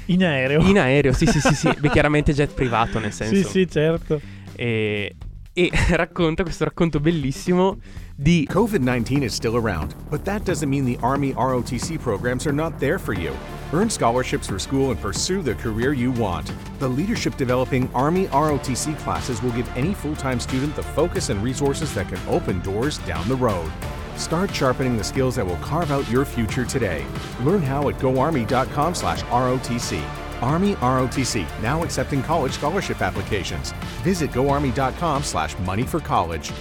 [0.05, 0.61] In aereo.
[0.61, 1.69] In aereo, sì, sì, sì, sì.
[1.79, 3.35] Beh, chiaramente jet privato, nel senso.
[3.35, 4.19] sì, sì, certo.
[4.55, 5.15] E,
[5.53, 7.77] e racconta questo racconto bellissimo
[8.15, 12.53] di COVID 19 is still around, but that doesn't mean the Army ROTC programs are
[12.53, 13.35] not there for you.
[13.73, 16.51] Earn scholarships for school and pursue the career you want.
[16.79, 21.41] The Leadership Developing Army ROTC classes will give any full time student the focus and
[21.41, 23.71] resources that can open doors down the road.
[24.17, 27.05] Start sharpening the skills that will carve out your future today.
[27.41, 30.20] Learn how at goarmy.com slash ROTC.
[30.41, 33.73] Army ROTC, now accepting college scholarship applications.
[34.03, 36.51] Visit goarmy.com slash money for college.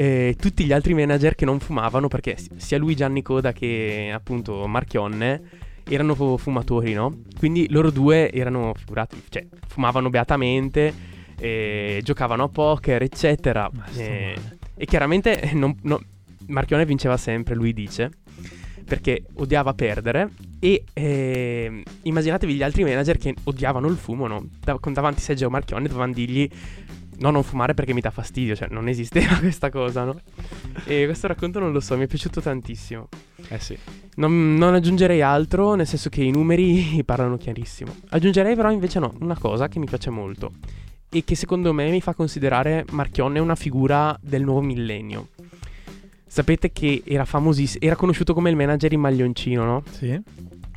[0.00, 4.10] eh, tutti gli altri manager che non fumavano, perché si- sia lui Gianni Coda che
[4.14, 5.42] appunto Marchionne
[5.82, 7.22] erano fu- fumatori, no?
[7.36, 10.94] Quindi loro due erano figurati, cioè fumavano beatamente,
[12.02, 13.68] giocavano a poker, eccetera.
[13.72, 14.56] Male.
[14.76, 16.00] e chiaramente non, no-
[16.46, 18.10] Marchione vinceva sempre, lui dice,
[18.88, 20.30] perché odiava perdere.
[20.58, 24.48] E ehm, immaginatevi gli altri manager che odiavano il fumo, no?
[24.60, 26.48] Da- con davanti Sergio Marchione dovevano dirgli
[27.18, 30.18] no, non fumare perché mi dà fastidio, cioè non esisteva questa cosa, no?
[30.84, 33.08] E questo racconto non lo so, mi è piaciuto tantissimo.
[33.48, 33.76] Eh sì.
[34.16, 37.94] Non, non aggiungerei altro, nel senso che i numeri parlano chiarissimo.
[38.08, 40.52] Aggiungerei però invece no, una cosa che mi piace molto
[41.10, 45.28] e che secondo me mi fa considerare Marchionne una figura del nuovo millennio.
[46.28, 49.82] Sapete che era famosissimo, era conosciuto come il manager in maglioncino, no?
[49.90, 50.20] Sì.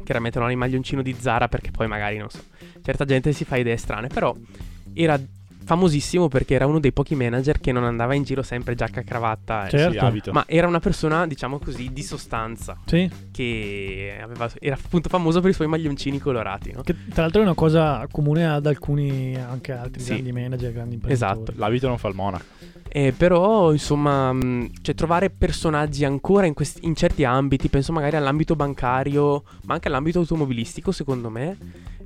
[0.03, 2.39] Chiaramente non il maglioncino di Zara perché poi magari, non so,
[2.83, 4.35] certa gente si fa idee strane, però
[4.93, 5.19] era
[5.63, 9.67] famosissimo perché era uno dei pochi manager che non andava in giro sempre giacca cravatta,
[9.67, 9.69] eh.
[9.69, 9.91] Certo.
[9.91, 10.31] Sì, abito.
[10.31, 13.09] ma era una persona, diciamo così, di sostanza, Sì.
[13.31, 16.81] che aveva- era appunto famoso per i suoi maglioncini colorati, no?
[16.81, 20.09] Che tra l'altro è una cosa comune ad alcuni, anche altri Sì.
[20.09, 21.13] grandi manager, grandi imprenditori.
[21.13, 21.53] Esatto.
[21.57, 22.43] L'abito non fa il monaco.
[22.93, 28.17] Eh, però, insomma, mh, cioè, trovare personaggi ancora in, questi- in certi ambiti, penso magari
[28.17, 31.57] all'ambito bancario, ma anche all'ambito automobilistico, secondo me,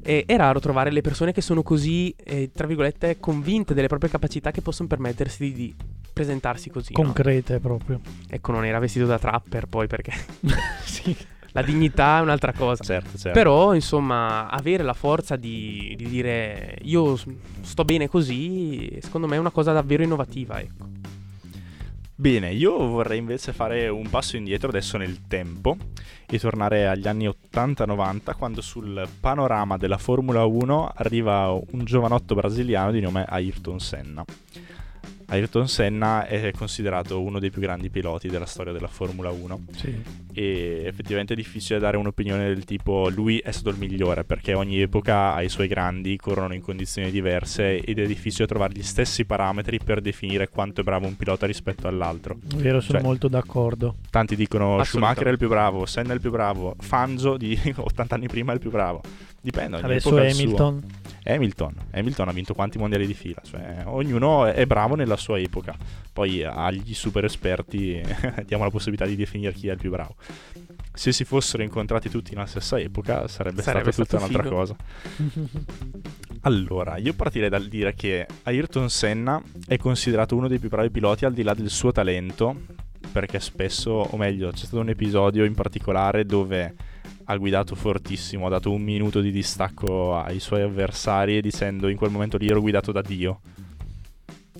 [0.04, 4.12] eh, è raro trovare le persone che sono così, eh, tra virgolette, convinte delle proprie
[4.12, 5.76] capacità che possono permettersi di, di
[6.13, 6.93] presentarsi così.
[6.95, 7.02] no?
[7.02, 8.00] Concrete proprio.
[8.30, 10.13] Ecco, non era vestito da trapper poi perché
[10.86, 11.17] sì.
[11.56, 12.84] La dignità è un'altra cosa.
[12.84, 13.32] Certo, certo.
[13.32, 17.18] Però, insomma, avere la forza di, di dire io
[17.62, 20.86] sto bene così, secondo me è una cosa davvero innovativa, ecco.
[22.13, 25.78] Bene, io vorrei invece fare un passo indietro adesso nel tempo
[26.26, 32.91] e tornare agli anni 80-90 quando sul panorama della Formula 1 arriva un giovanotto brasiliano
[32.91, 34.26] di nome Ayrton Senna.
[35.28, 40.02] Ayrton Senna è considerato uno dei più grandi piloti della storia della Formula 1 Sì.
[40.34, 44.80] e effettivamente è difficile dare un'opinione del tipo lui è stato il migliore perché ogni
[44.82, 49.26] epoca ha i suoi grandi, corrono in condizioni diverse ed è difficile trovare gli stessi
[49.26, 52.38] parametri per definire quanto è bravo un pilota rispetto all'altro.
[52.56, 53.96] Vero, sono Cioè, molto d'accordo.
[54.10, 54.84] Tanti dicono.
[54.84, 58.52] Schumacher è il più bravo, Senna è il più bravo, Fangio di 80 anni prima
[58.52, 59.02] è il più bravo.
[59.45, 60.17] Dipende, ogni Adesso.
[60.17, 60.84] Hamilton.
[61.23, 61.73] Hamilton.
[61.91, 65.75] Hamilton ha vinto quanti mondiali di fila, cioè ognuno è bravo nella sua epoca.
[66.12, 68.01] Poi agli super esperti
[68.45, 70.15] diamo la possibilità di definire chi è il più bravo.
[70.93, 74.55] Se si fossero incontrati tutti nella stessa epoca sarebbe, Sarebbe stata tutta un'altra figo.
[74.55, 74.75] cosa.
[76.41, 81.25] Allora, io partirei dal dire che Ayrton Senna è considerato uno dei più bravi piloti
[81.25, 82.62] al di là del suo talento,
[83.12, 86.73] perché spesso, o meglio, c'è stato un episodio in particolare dove
[87.26, 92.12] ha guidato fortissimo, ha dato un minuto di distacco ai suoi avversari dicendo in quel
[92.12, 93.40] momento lì ero guidato da Dio.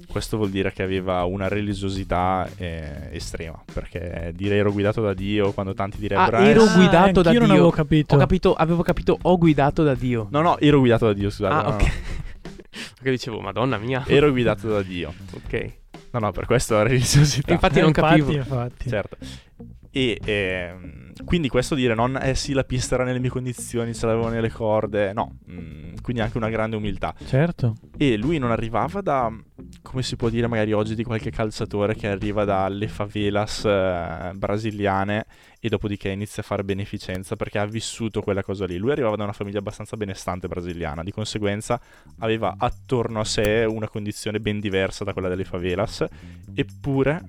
[0.08, 5.52] Questo vuol dire che aveva una religiosità eh, estrema, perché dire ero guidato da Dio
[5.52, 6.38] quando tanti direbbero...
[6.38, 6.76] Ah, "Eh, ero sì".
[6.78, 7.52] guidato da anch'io non Dio.
[7.52, 8.16] avevo capito.
[8.16, 10.28] Ho capito, avevo capito, ho guidato da Dio.
[10.32, 11.54] No, no, ero guidato da Dio, scusate.
[11.54, 11.76] ah, no, no.
[11.76, 11.84] ok.
[12.96, 14.04] Perché dicevo, Madonna mia.
[14.08, 15.14] Ero guidato da Dio.
[15.34, 15.72] ok.
[16.12, 17.52] No, no, per questo la religiosità.
[17.52, 18.32] Infatti Eh, non infatti, capivo.
[18.38, 18.90] Infatti.
[18.90, 19.18] Certo.
[19.98, 24.06] E ehm, quindi questo dire non eh sì la pista era nelle mie condizioni, ce
[24.06, 27.16] l'avevo nelle corde, no, mm, quindi anche una grande umiltà.
[27.26, 27.78] Certo.
[27.96, 29.32] E lui non arrivava da,
[29.82, 35.28] come si può dire magari oggi di qualche calciatore che arriva dalle favelas eh, brasiliane
[35.62, 38.76] e dopodiché inizia a fare beneficenza perché ha vissuto quella cosa lì.
[38.76, 41.80] Lui arrivava da una famiglia abbastanza benestante brasiliana, di conseguenza
[42.20, 46.04] aveva attorno a sé una condizione ben diversa da quella delle favelas,
[46.54, 47.24] eppure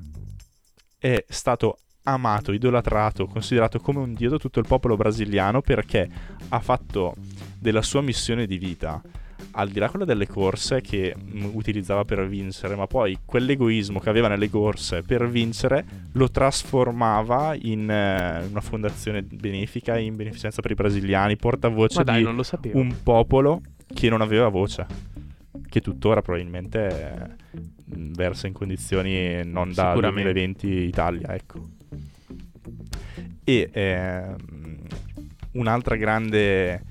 [0.99, 6.09] è stato amato, idolatrato, considerato come un dio da tutto il popolo brasiliano perché
[6.49, 7.15] ha fatto
[7.59, 9.01] della sua missione di vita
[9.59, 11.15] al di là quella delle corse che
[11.53, 17.91] utilizzava per vincere, ma poi quell'egoismo che aveva nelle corse per vincere lo trasformava in
[17.91, 22.23] eh, una fondazione benefica in beneficenza per i brasiliani, portavoce dai,
[22.61, 23.63] di un popolo
[23.95, 24.87] che non aveva voce,
[25.69, 30.33] che tuttora probabilmente eh, versa in condizioni non da Sicuramente.
[30.33, 31.69] 2020 Italia, ecco.
[33.49, 34.37] E ehm,
[35.53, 36.83] un'altra grande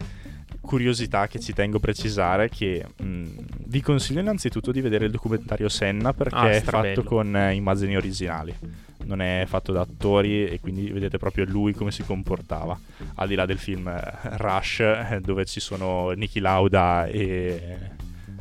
[0.61, 3.25] curiosità che ci tengo a precisare è che mh,
[3.65, 7.97] vi consiglio innanzitutto di vedere il documentario Senna perché Ah, è fatto con eh, immagini
[7.97, 8.55] originali.
[9.03, 12.79] Non è fatto da attori e quindi vedete proprio lui come si comportava.
[13.15, 14.01] Al di là del film eh,
[14.37, 17.91] Rush eh, dove ci sono Niki Lauda e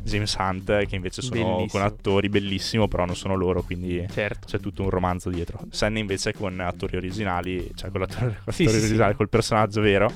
[0.05, 1.67] James Hunt che invece sono Bellissimo.
[1.67, 4.45] con attori bellissimo però non sono loro quindi Certo.
[4.47, 5.59] c'è tutto un romanzo dietro.
[5.69, 8.75] Senna invece con attori originali, cioè con l'attore, Sì, sì, sì.
[8.77, 10.11] originale, col personaggio vero.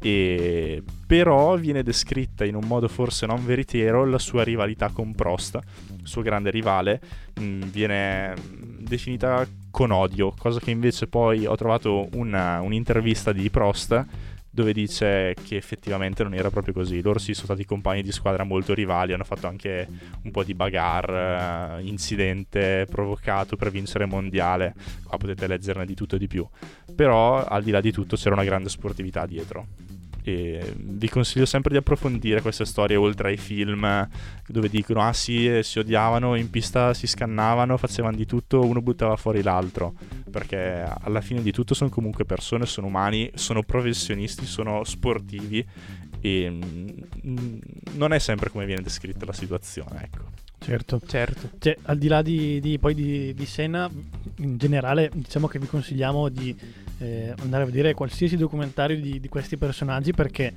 [0.00, 5.58] E però viene descritta in un modo forse non veritiero la sua rivalità con Prost,
[5.98, 7.00] il suo grande rivale,
[7.38, 13.50] mh, viene mh, definita con odio, cosa che invece poi ho trovato una- un'intervista di
[13.50, 14.04] Prost
[14.54, 17.02] dove dice che effettivamente non era proprio così.
[17.02, 19.88] Loro sì sono stati compagni di squadra molto rivali, hanno fatto anche
[20.22, 24.74] un po' di bagarre, eh, incidente provocato per vincere il mondiale.
[25.02, 26.46] Qua potete leggerne di tutto e di più.
[26.94, 29.93] Però al di là di tutto c'era una grande sportività dietro.
[30.26, 34.08] E vi consiglio sempre di approfondire queste storie oltre ai film
[34.46, 38.80] dove dicono ah sì eh, si odiavano in pista si scannavano facevano di tutto uno
[38.80, 39.92] buttava fuori l'altro
[40.30, 45.66] perché alla fine di tutto sono comunque persone sono umani sono professionisti sono sportivi
[46.24, 47.58] e mm,
[47.96, 50.24] non è sempre come viene descritta la situazione, ecco.
[50.58, 50.98] Certo.
[51.06, 51.50] Certo.
[51.58, 53.90] Cioè, al di là di, di- poi di, di Senna,
[54.38, 56.56] in generale, diciamo che vi consigliamo di
[56.98, 60.52] eh, andare a vedere qualsiasi documentario di, di questi personaggi perché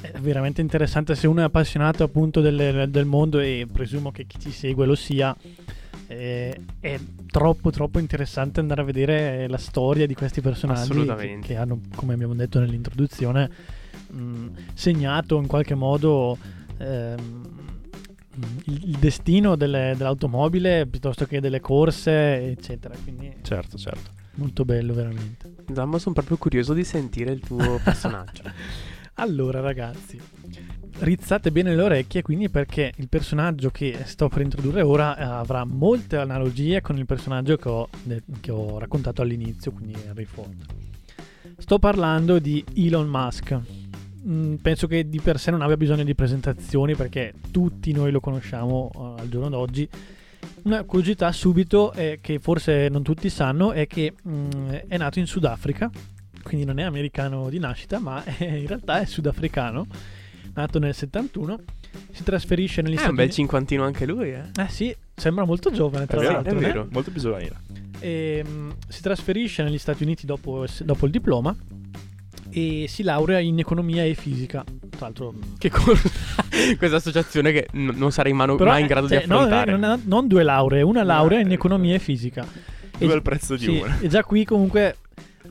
[0.00, 1.14] è veramente interessante.
[1.14, 4.94] Se uno è appassionato appunto del, del mondo e presumo che chi ci segue lo
[4.94, 5.36] sia,
[6.06, 6.98] eh, è
[7.30, 12.14] troppo troppo interessante andare a vedere la storia di questi personaggi che, che hanno, come
[12.14, 13.50] abbiamo detto nell'introduzione,
[14.08, 16.36] mh, segnato in qualche modo
[16.78, 17.48] ehm,
[18.64, 22.94] il, il destino delle- dell'automobile piuttosto che delle corse, eccetera.
[23.02, 24.10] Quindi Certo, certo.
[24.34, 25.54] Molto bello veramente.
[25.72, 28.42] Zammo, sono proprio curioso di sentire il tuo personaggio.
[29.14, 30.18] Allora, ragazzi,
[31.00, 35.64] rizzate bene le orecchie quindi perché il personaggio che sto per introdurre ora eh, avrà
[35.64, 37.88] molte analogie con il personaggio che ho,
[38.40, 40.64] che ho raccontato all'inizio, quindi Henry Ford.
[41.58, 43.60] Sto parlando di Elon Musk.
[44.26, 48.20] Mm, penso che di per sé non abbia bisogno di presentazioni perché tutti noi lo
[48.20, 49.88] conosciamo eh, al giorno d'oggi.
[50.62, 55.26] Una curiosità subito eh, che forse non tutti sanno è che mm, è nato in
[55.26, 55.90] Sudafrica,
[56.42, 59.86] quindi non è americano di nascita, ma è- in realtà è sudafricano,
[60.54, 61.58] nato nel 71.
[62.12, 63.40] Si trasferisce negli È Stati un bel Uniti.
[63.40, 64.50] cinquantino anche lui, eh.
[64.56, 66.52] Eh sì, sembra molto giovane tra È vero, l'altro.
[66.52, 66.60] è eh?
[66.60, 66.88] vero.
[66.90, 67.56] Molto più giovanile.
[67.98, 71.56] E, mm, si trasferisce negli Stati Uniti dopo, dopo il diploma
[72.50, 74.62] e si laurea in economia e fisica.
[74.90, 76.08] Tra l'altro, Che corsa.
[76.78, 79.76] Questa associazione che n- non sarei mano- però, mai in grado cioè, di no, affrontare.
[79.76, 82.46] non, è- non due lauree, una laurea in economia e fisica.
[82.98, 83.98] E, Due al prezzo di sì, una.
[83.98, 84.96] e già qui comunque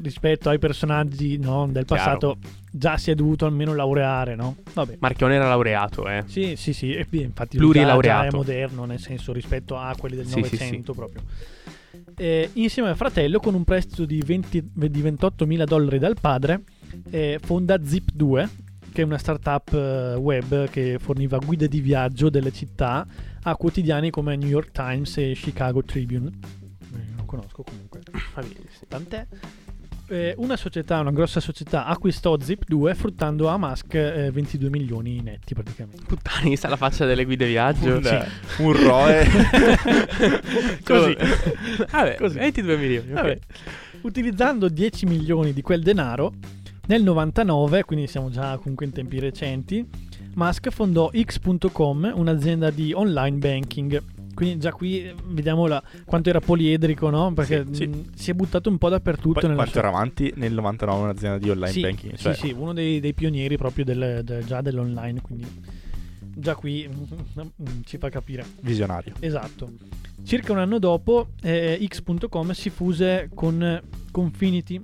[0.01, 2.38] rispetto ai personaggi no, del passato
[2.71, 4.57] già si è dovuto almeno laureare, no?
[4.73, 4.97] Vabbè.
[4.99, 6.23] Marchione era laureato, eh.
[6.27, 8.27] Sì, sì, sì, e infatti lui già, già Plurilaureato.
[8.27, 11.21] è moderno, nel senso rispetto a quelli del Sì, sì, Novecento proprio.
[12.15, 16.62] Eh, insieme al fratello, con un prestito di, 20 di 28.000 dollari dal padre,
[17.10, 18.47] eh, fonda Zip2,
[18.91, 23.06] che è una startup eh, web che forniva guide di viaggio delle città
[23.43, 26.28] a quotidiani come New York Times e Chicago Tribune.
[26.28, 28.02] Eh, non conosco comunque.
[28.69, 28.86] Sì.
[28.88, 29.28] Tant'è.
[30.12, 35.54] Eh, una società, una grossa società, acquistò Zip2 fruttando a Musk eh, 22 milioni netti
[35.54, 36.04] praticamente.
[36.08, 37.97] Puttani, sa la faccia delle guide viaggio.
[37.97, 39.28] Un, eh, un ROE.
[40.84, 41.15] Così.
[41.91, 42.38] Vabbè, Così.
[42.39, 43.10] 22 milioni.
[43.12, 43.13] ok.
[43.13, 43.39] Vabbè.
[44.02, 46.34] Utilizzando 10 milioni di quel denaro,
[46.89, 49.88] nel 99, quindi siamo già comunque in tempi recenti,
[50.34, 54.04] Musk fondò X.com, un'azienda di online banking.
[54.34, 57.34] Quindi già qui eh, vediamo la- quanto era poliedrico, no?
[57.34, 57.88] Perché Sì, sì.
[57.88, 59.39] mh, si è buttato un po' dappertutto.
[59.41, 62.13] Poi, quanto sua- era avanti nel 99 un'azienda di online sì, banking?
[62.15, 65.45] sì, Cioè, sì, uno dei, dei pionieri proprio del- del- già dell'online, quindi
[66.36, 68.45] già qui mm, ci fa capire.
[68.62, 69.13] Visionario.
[69.19, 69.71] Esatto.
[70.23, 74.82] Circa un anno dopo, eh, X.com si fuse con Confinity,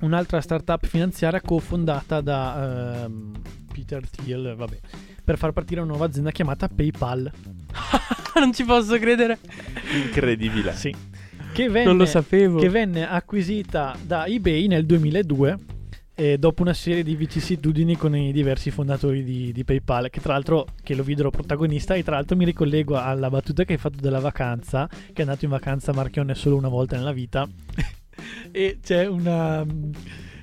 [0.00, 3.32] un'altra startup finanziaria cofondata da ehm,
[3.72, 4.78] Peter Thiel, vabbè,
[5.24, 7.30] per far partire una nuova azienda chiamata PayPal.
[8.38, 9.38] non ci posso credere.
[10.04, 10.72] Incredibile.
[10.74, 10.94] Sì.
[11.52, 12.60] Che venne, Non lo sapevo.
[12.60, 15.58] che venne acquisita da eBay nel 2002
[16.14, 20.34] eh, dopo una serie di vicissitudini con i diversi fondatori di, di PayPal che tra
[20.34, 24.00] l'altro che lo videro protagonista e tra l'altro mi ricollego alla battuta che hai fatto
[24.00, 27.48] della vacanza che è andato in vacanza a Marchionne solo una volta nella vita
[28.50, 29.64] e c'è una,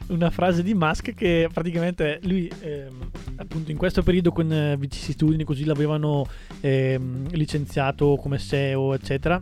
[0.08, 5.44] una frase di Musk che praticamente lui ehm, appunto in questo periodo con eh, vicissitudini
[5.44, 6.28] così l'avevano
[6.62, 9.42] ehm, licenziato come SEO eccetera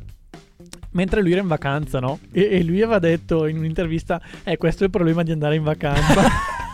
[0.92, 2.20] mentre lui era in vacanza no?
[2.32, 5.64] e, e lui aveva detto in un'intervista eh questo è il problema di andare in
[5.64, 6.24] vacanza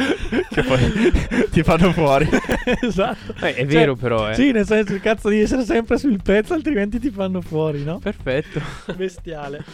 [0.50, 2.28] che poi ti fanno fuori.
[2.82, 4.34] esatto Eh, è Cioè, vero però, eh.
[4.34, 7.98] sì nel senso il cazzo di essere sempre sul pezzo altrimenti ti fanno fuori no?
[7.98, 8.60] Perfetto.
[8.96, 9.64] bestiale.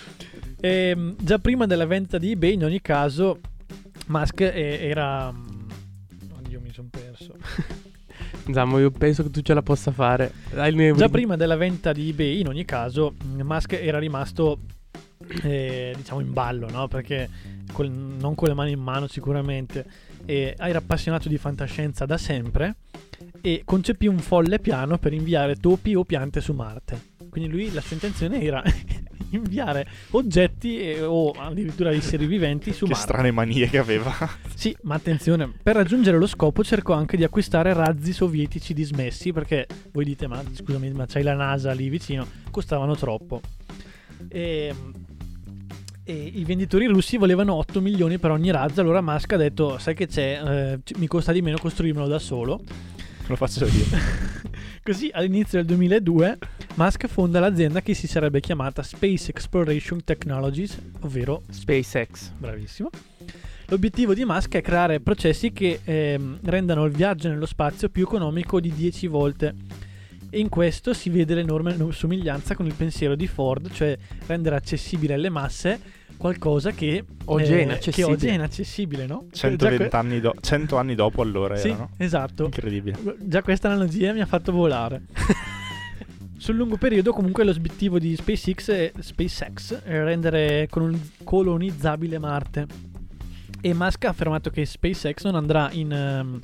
[0.61, 3.39] Ehm, già prima della vendita di eBay, in ogni caso,
[4.07, 5.29] Musk era.
[5.29, 7.35] Oddio, mi sono perso.
[8.53, 10.33] Zammo, io penso che tu ce la possa fare.
[10.73, 14.61] Mio Già prima della vendita di eBay, in ogni caso, mh, Musk era rimasto.
[15.43, 16.89] eh, diciamo in ballo, no?
[16.89, 17.29] Perché
[17.73, 19.85] col- non con le mani in mano, sicuramente.
[20.27, 22.77] E era appassionato di fantascienza da sempre
[23.41, 27.15] e concepì un folle piano per inviare topi o piante su Marte.
[27.31, 28.63] Quindi lui la sua intenzione era
[29.31, 33.07] inviare oggetti e- o addirittura esseri viventi su che Marte.
[33.07, 34.13] strane manie che aveva.
[34.57, 39.67] Sì, ma attenzione, per raggiungere lo scopo cercò anche di acquistare razzi sovietici dismessi perché
[39.93, 43.43] voi dite ma scusami ma c'hai la NASA lì vicino, costavano troppo.
[44.29, 44.75] E,
[46.09, 49.95] e i venditori russi volevano 8 milioni per ogni razzo, allora Musk ha detto sai
[49.95, 52.63] che c'è, eh, mi costa di meno costruirmelo da solo.
[53.27, 53.85] Lo faccio io.
[54.85, 56.39] Così all'inizio del 2002
[56.75, 62.31] Musk fonda l'azienda che si sarebbe chiamata Space Exploration Technologies, ovvero SpaceX.
[62.39, 62.89] bravissimo,
[63.67, 68.61] L'obiettivo di Musk è creare processi che ehm, rendano il viaggio nello spazio più economico
[68.61, 69.55] di 10 volte.
[70.37, 75.15] E in questo si vede l'enorme somiglianza con il pensiero di Ford, cioè rendere accessibile
[75.15, 75.81] alle masse
[76.19, 78.07] qualcosa che Oggi è eh, inaccessibile.
[78.07, 79.29] Che oggi è inaccessibile, no?
[79.33, 81.89] 120 Già que- anni, do- 100 anni dopo allora Sì, erano.
[81.97, 82.45] esatto.
[82.45, 82.99] Incredibile.
[83.19, 85.05] Già questa analogia mi ha fatto volare.
[86.37, 92.67] Sul lungo periodo, comunque, l'obiettivo di SpaceX è, SpaceX è rendere colon- colonizzabile Marte.
[93.67, 96.39] E Musk ha affermato che SpaceX non andrà in, ehm,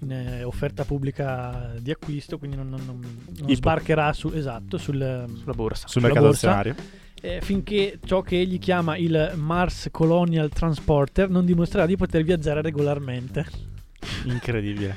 [0.00, 5.36] in, eh, offerta pubblica di acquisto, quindi non, non- non- sbarcherà su, esatto, sul, ehm,
[5.36, 5.86] Sulla borsa.
[5.86, 6.48] Sul Sulla mercato borsa.
[6.58, 6.74] azionario.
[7.20, 12.60] eh, finché ciò che egli chiama il Mars Colonial Transporter non dimostrerà di poter viaggiare
[12.60, 13.46] regolarmente.
[14.24, 14.96] Incredibile.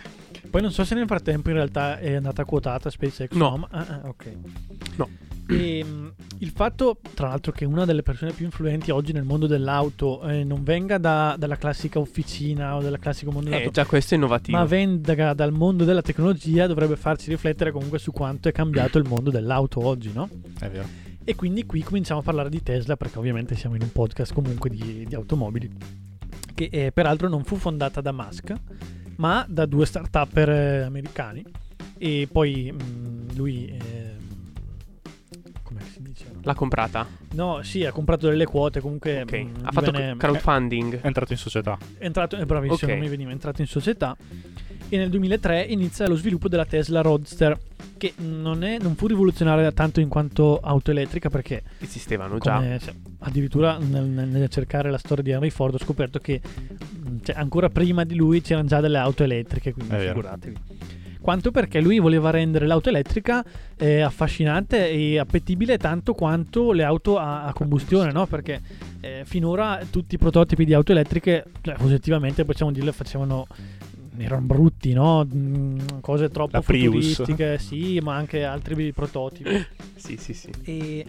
[0.50, 3.32] Poi non so se nel frattempo in realtà è andata quotata SpaceX.
[3.34, 3.56] No.
[3.58, 4.32] ma- ah, ah, ok.
[4.96, 5.10] No.
[5.50, 9.48] E, mh, il fatto, tra l'altro, che una delle persone più influenti oggi nel mondo
[9.48, 13.86] dell'auto eh, non venga da- dalla classica officina o dal classico mondo Eh, dell'auto, già
[13.86, 14.58] questo è innovativo.
[14.58, 19.08] ma venga dal mondo della tecnologia, dovrebbe farci riflettere comunque su quanto è cambiato il
[19.08, 20.28] mondo dell'auto oggi, no?
[20.60, 20.86] È vero.
[21.24, 24.70] E quindi qui cominciamo a parlare di Tesla, perché ovviamente siamo in un podcast comunque
[24.70, 25.70] di, di automobili,
[26.56, 28.54] che eh, peraltro non fu fondata da Musk,
[29.18, 31.44] ma da due start-upper eh, americani.
[31.98, 33.66] E poi mh, lui...
[36.48, 37.06] L'ha comprata.
[37.34, 39.22] No, sì, ha comprato delle quote, comunque...
[39.24, 39.32] Ok.
[39.34, 41.02] mh, ha fatto divenne- crowdfunding.
[41.02, 41.78] È entrato in società.
[41.98, 42.98] è entrato, è bravissimo, Ok.
[42.98, 44.16] non mi veniva, è entrato in società
[44.90, 47.60] e nel 2003 inizia lo sviluppo della Tesla Roadster
[47.98, 52.56] che non, è, non fu rivoluzionaria tanto in quanto auto elettrica perché Esistevano già.
[52.56, 56.40] come, cioè, addirittura nel, nel- nel cercare la storia di Henry Ford ho scoperto che
[56.42, 60.22] mh, cioè, ancora prima di lui c'erano già delle auto elettriche, quindi È vero.
[61.28, 63.44] Quanto perché lui voleva rendere l'auto elettrica
[63.76, 68.26] eh, affascinante e appetibile tanto quanto le auto a, a combustione, no?
[68.28, 68.62] Perché
[69.02, 73.46] eh, finora tutti i prototipi di auto elettriche, cioè, oggettivamente possiamo dirlo, facevano
[74.16, 75.28] erano brutti, no?
[75.30, 79.50] Mm, Cose troppo futuristiche, sì, ma anche altri prototipi.
[79.98, 80.50] Sì, sì, sì.
[80.64, 81.06] E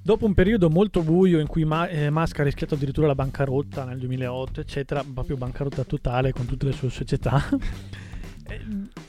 [0.00, 3.98] dopo un periodo molto buio in cui eh, Musk ha rischiato addirittura la bancarotta nel
[3.98, 7.42] 2008, eccetera, proprio bancarotta totale con tutte le sue società,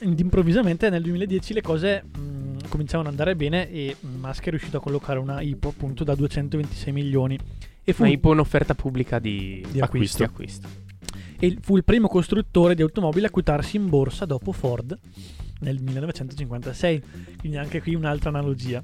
[0.00, 4.80] improvvisamente nel 2010 le cose mh, cominciavano ad andare bene e Musk è riuscito a
[4.80, 7.38] collocare una IPO appunto da 226 milioni.
[7.82, 10.22] E fu, Ma IPO un'offerta pubblica di, Di acquisto.
[10.24, 10.68] acquisto.
[11.38, 14.96] e fu il primo costruttore di automobili a quotarsi in borsa dopo Ford
[15.60, 17.02] nel 1956.
[17.38, 18.82] Quindi anche qui un'altra analogia.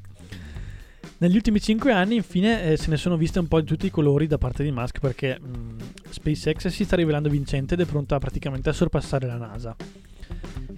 [1.18, 3.90] Negli ultimi 5 anni, infine, eh, se ne sono viste un po' di tutti i
[3.90, 5.76] colori da parte di Musk perché mh,
[6.10, 9.74] SpaceX si sta rivelando vincente ed è pronta praticamente a sorpassare la NASA.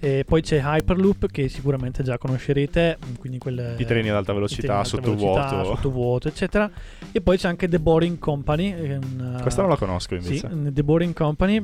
[0.01, 4.83] E poi c'è Hyperloop che sicuramente già conoscerete, quindi quel, I treni ad alta velocità,
[4.83, 5.63] sottovuoto.
[5.65, 6.69] sottovuoto, eccetera.
[7.11, 8.71] E poi c'è anche The Boring Company.
[8.73, 10.49] eh, una- Questa non la conosco sì, invece.
[10.53, 11.63] mm, The Boring Company.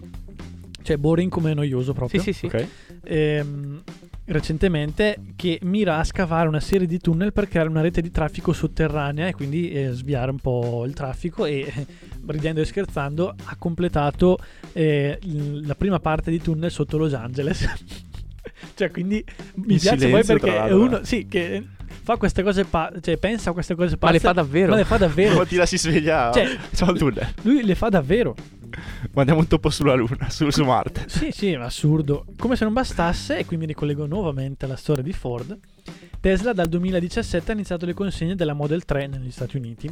[0.82, 2.22] Cioè, boring come noioso proprio.
[2.22, 2.46] Sì, sì, sì.
[2.46, 2.68] Ok.
[3.06, 3.82] Ehm,
[4.26, 8.54] recentemente che mira a scavare una serie di tunnel per creare una rete di traffico
[8.54, 11.86] sotterranea e quindi eh, sviare un po' il traffico e eh,
[12.28, 14.38] ridendo e scherzando ha completato
[14.74, 15.20] eh,
[15.64, 17.66] la prima parte di tunnel sotto Los Angeles
[18.76, 19.24] cioè quindi
[19.56, 21.64] mi In piace poi perché è uno sì che
[22.04, 24.72] fa queste cose pa- cioè pensa a queste cose Ma le pazze fa davvero?
[24.72, 26.32] ma le fa davvero Mattina si sveglia.
[26.32, 27.28] Cioè, Ciao al tunnel.
[27.44, 28.36] lui le fa davvero
[29.14, 31.06] Mandiamo un topo sulla Luna, su, su Marte.
[31.08, 32.26] Sì, sì, è assurdo.
[32.38, 35.58] Come se non bastasse, e qui mi ricollego nuovamente alla storia di Ford,
[36.20, 39.90] Tesla dal 2017 ha iniziato le consegne della Model 3 negli Stati Uniti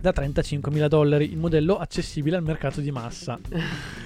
[0.00, 3.38] da 35.000 dollari, il modello accessibile al mercato di massa.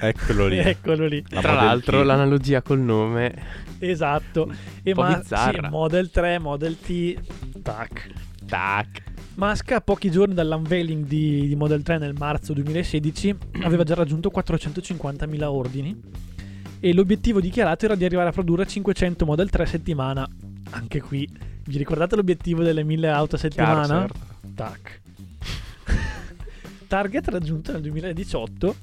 [0.01, 0.59] Eccolo lì.
[0.59, 1.23] Eccolo lì.
[1.29, 3.71] La Tra Model l'altro, l'analogia col nome.
[3.87, 4.53] Esatto.
[4.83, 7.19] E ma- sì, Model 3, Model T,
[7.63, 8.11] tac.
[8.47, 9.03] Tac.
[9.35, 14.31] Musk a pochi giorni dall'unveiling di, di Model 3 nel marzo 2016 aveva già raggiunto
[14.33, 16.01] 450.000 ordini
[16.79, 20.29] e l'obiettivo dichiarato era di arrivare a produrre 500 Model 3 a settimana.
[20.71, 21.29] Anche qui,
[21.65, 23.85] vi ricordate l'obiettivo delle 1000 auto a settimana?
[23.87, 24.21] Chiaro, certo.
[24.55, 25.01] Tac.
[26.87, 28.75] Target raggiunto nel 2018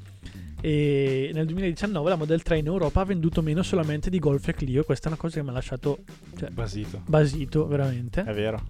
[0.61, 4.53] e nel 2019 la Model 3 in Europa ha venduto meno solamente di Golf e
[4.53, 4.83] Clio.
[4.83, 5.99] Questa è una cosa che mi ha lasciato
[6.37, 7.01] cioè, Basito.
[7.05, 8.23] basito veramente.
[8.23, 8.61] È vero.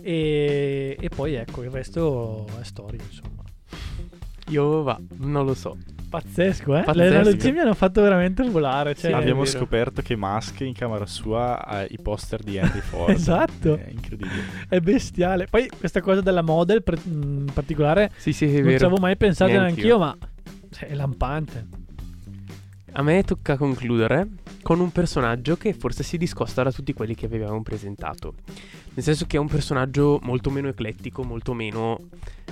[0.00, 3.42] E, e poi ecco, il resto è storia, insomma.
[4.48, 5.76] Io va, non lo so.
[6.10, 6.82] Pazzesco, eh?
[6.82, 6.92] Pazzesco.
[6.92, 8.94] Le analogie mi hanno fatto veramente volare.
[8.94, 13.08] Cioè, Sì, Abbiamo scoperto che Musk in camera sua ha i poster di Henry Ford.
[13.14, 13.76] Esatto.
[13.76, 14.42] È incredibile.
[14.68, 15.46] È bestiale.
[15.48, 19.50] Poi questa cosa della model in particolare Sì, sì, è non ci avevo mai pensato
[19.50, 19.96] Neanch'io.
[19.96, 20.16] neanch'io, ma
[20.80, 21.66] è lampante.
[22.92, 24.28] A me tocca concludere
[24.62, 28.34] con un personaggio che forse si discosta da tutti quelli che avevamo presentato.
[28.94, 31.98] Nel senso che è un personaggio molto meno eclettico, molto meno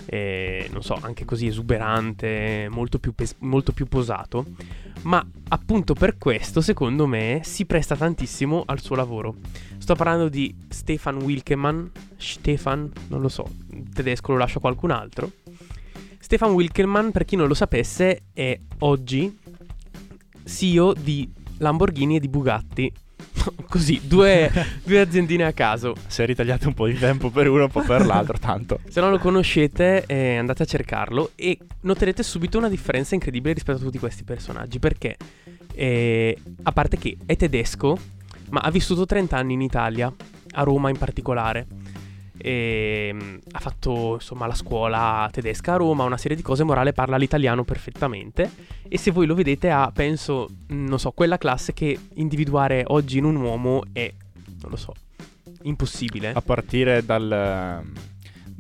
[0.07, 4.47] eh, non so, anche così esuberante, molto più, pes- molto più posato,
[5.03, 9.37] ma appunto per questo, secondo me, si presta tantissimo al suo lavoro.
[9.79, 13.49] Sto parlando di Stefan Wilkeman, Stefan, non lo so,
[13.93, 15.31] tedesco lo lascio a qualcun altro.
[16.23, 19.37] Stefan Wilkelman, per chi non lo sapesse, è oggi
[20.45, 22.93] CEO di Lamborghini e di Bugatti.
[23.69, 24.49] Così, due,
[24.85, 25.97] due aziendine a caso.
[26.07, 28.79] Si è ritagliato un po' di tempo per uno, un po' per l'altro, tanto.
[28.89, 33.79] Se non lo conoscete, eh, andate a cercarlo e noterete subito una differenza incredibile rispetto
[33.79, 34.79] a tutti questi personaggi.
[34.79, 35.17] Perché,
[35.75, 37.99] eh, a parte che è tedesco,
[38.51, 40.11] ma ha vissuto 30 anni in Italia,
[40.53, 41.67] a Roma in particolare.
[42.45, 46.65] E, mm, ha fatto insomma la scuola tedesca a Roma, una serie di cose.
[46.65, 48.51] Morale parla l'italiano perfettamente.
[48.89, 53.19] E se voi lo vedete, ha penso, mm, non so, quella classe che individuare oggi
[53.19, 54.13] in un uomo è,
[54.61, 54.93] non lo so,
[55.63, 56.33] impossibile.
[56.33, 57.85] A partire dal,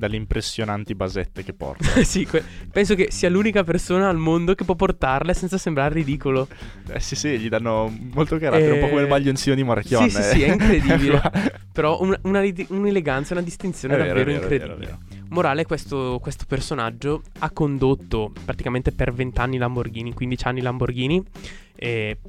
[0.02, 1.84] dalle impressionanti basette che porta.
[2.02, 2.42] sì, que-
[2.72, 6.48] penso che sia l'unica persona al mondo che può portarle senza sembrare ridicolo.
[6.88, 10.10] Eh sì, sì, gli danno molto carattere, un po' come il Eh, maglioncino di Marchionne.
[10.10, 11.20] Sì, sì, sì, è incredibile.
[11.72, 14.90] Però un- una un'eleganza, una distinzione È vero, davvero vero, vero, incredibile.
[14.90, 15.21] è vero.
[15.32, 21.24] Morale, questo, questo personaggio ha condotto praticamente per 20 anni Lamborghini, 15 anni Lamborghini,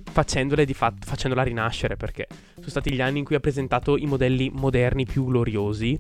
[0.09, 4.05] facendole di fatto, facendola rinascere perché sono stati gli anni in cui ha presentato i
[4.05, 5.99] modelli moderni più gloriosi,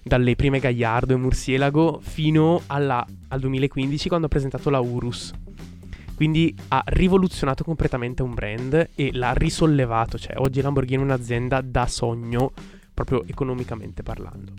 [0.00, 5.32] dalle prime Gagliardo e Murcielago fino alla- al 2015 quando ha presentato la Urus.
[6.14, 11.88] Quindi ha rivoluzionato completamente un brand e l'ha risollevato, cioè oggi Lamborghini è un'azienda da
[11.88, 12.52] sogno
[12.94, 14.52] proprio economicamente parlando.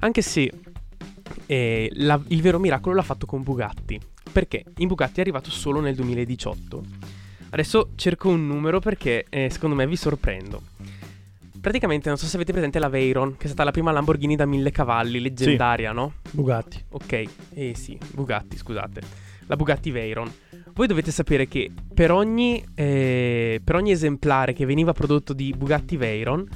[0.00, 0.52] Anche se
[1.46, 3.98] eh, la- il vero miracolo l'ha fatto con Bugatti.
[4.30, 6.84] Perché in Bugatti è arrivato solo nel 2018.
[7.50, 10.62] Adesso cerco un numero perché eh, secondo me vi sorprendo.
[11.60, 14.46] Praticamente, non so se avete presente la Veyron, che è stata la prima Lamborghini da
[14.46, 16.14] 1000 cavalli, leggendaria, no?
[16.30, 16.82] Bugatti.
[16.90, 17.24] Ok,
[17.54, 19.00] eh sì, Bugatti, scusate.
[19.46, 20.30] La Bugatti Veyron.
[20.74, 25.96] Voi dovete sapere che per ogni, eh, per ogni esemplare che veniva prodotto di Bugatti
[25.96, 26.46] Veyron,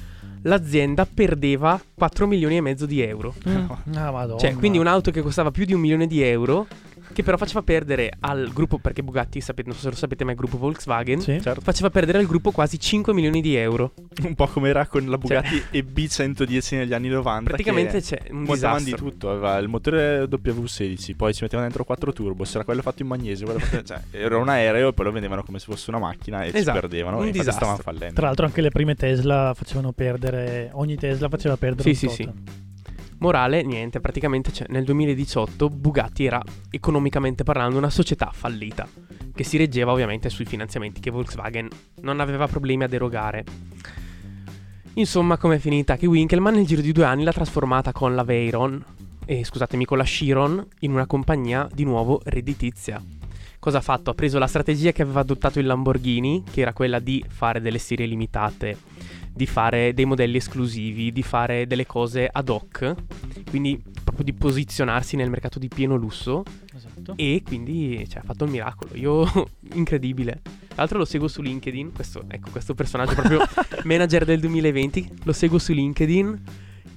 [0.43, 3.33] l'azienda perdeva 4 milioni e mezzo di euro.
[3.45, 4.39] Ah, madonna.
[4.39, 6.67] Cioè, quindi un'auto che costava più di un milione di euro,
[7.13, 10.31] che però faceva perdere al gruppo, perché Bugatti, sapete, non so se lo sapete, ma
[10.31, 11.39] è il gruppo Volkswagen, Sì.
[11.41, 11.61] Certo.
[11.61, 13.93] faceva perdere al gruppo quasi 5 milioni di euro.
[14.23, 17.49] Un po' come era con la Bugatti EB110 negli anni 90.
[17.49, 19.09] Praticamente che c'è un montavano di disastro.
[19.09, 19.29] tutto.
[19.31, 22.43] Aveva il motore W16, poi ci mettevano dentro 4 turbo.
[22.43, 23.45] C'era quello fatto in magnesio.
[23.45, 26.43] quello fatto- cioè, era un aereo e poi lo vendevano come se fosse una macchina
[26.43, 27.17] e ci Esatto, perdevano.
[27.17, 27.53] un e disastro.
[27.53, 28.13] stavano fallendo.
[28.15, 32.23] Tra l'altro anche le prime Tesla facevano perdere, ogni Tesla faceva perdere Sì, un sì,
[32.25, 32.33] tot.
[32.33, 32.71] sì.
[33.23, 38.85] Morale, niente, praticamente cioè, nel 2018 Bugatti era economicamente parlando una società fallita,
[39.33, 41.69] che si reggeva ovviamente sui finanziamenti che Volkswagen
[42.01, 43.45] non aveva problemi ad erogare.
[44.95, 45.95] Insomma, com'è finita?
[45.95, 48.83] Che Winkelmann nel giro di due anni l'ha trasformata con la Veyron,
[49.23, 53.01] e scusatemi, con la Chiron, in una compagnia di nuovo redditizia.
[53.57, 54.09] Cosa ha fatto?
[54.09, 57.79] Ha preso la strategia che aveva adottato il Lamborghini, che era quella di fare delle
[57.79, 58.77] serie limitate,
[59.33, 62.93] di fare dei modelli esclusivi, di fare delle cose ad hoc,
[63.49, 66.43] quindi proprio di posizionarsi nel mercato di pieno lusso
[66.75, 67.13] Esatto.
[67.15, 68.95] e quindi cioè, ha fatto un miracolo.
[68.95, 70.41] Io incredibile.
[70.43, 73.39] Tra l'altro lo seguo su LinkedIn, questo, ecco, questo personaggio proprio
[73.83, 76.43] manager del 2020, lo seguo su LinkedIn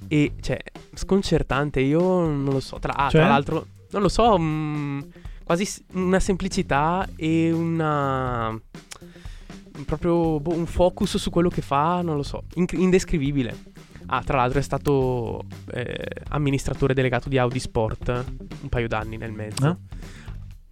[0.07, 0.59] e cioè
[0.93, 3.21] sconcertante, io non lo so, tra, ah, Cioè?
[3.21, 4.99] tra l'altro non lo so, mm,
[5.43, 8.59] quasi una semplicità e una
[9.85, 13.55] proprio boh, un focus su quello che fa, non lo so, inc- indescrivibile.
[14.07, 18.25] Ah, tra l'altro è stato eh, amministratore delegato di Audi Sport
[18.61, 19.65] un paio d'anni nel mezzo.
[19.65, 19.77] Ah.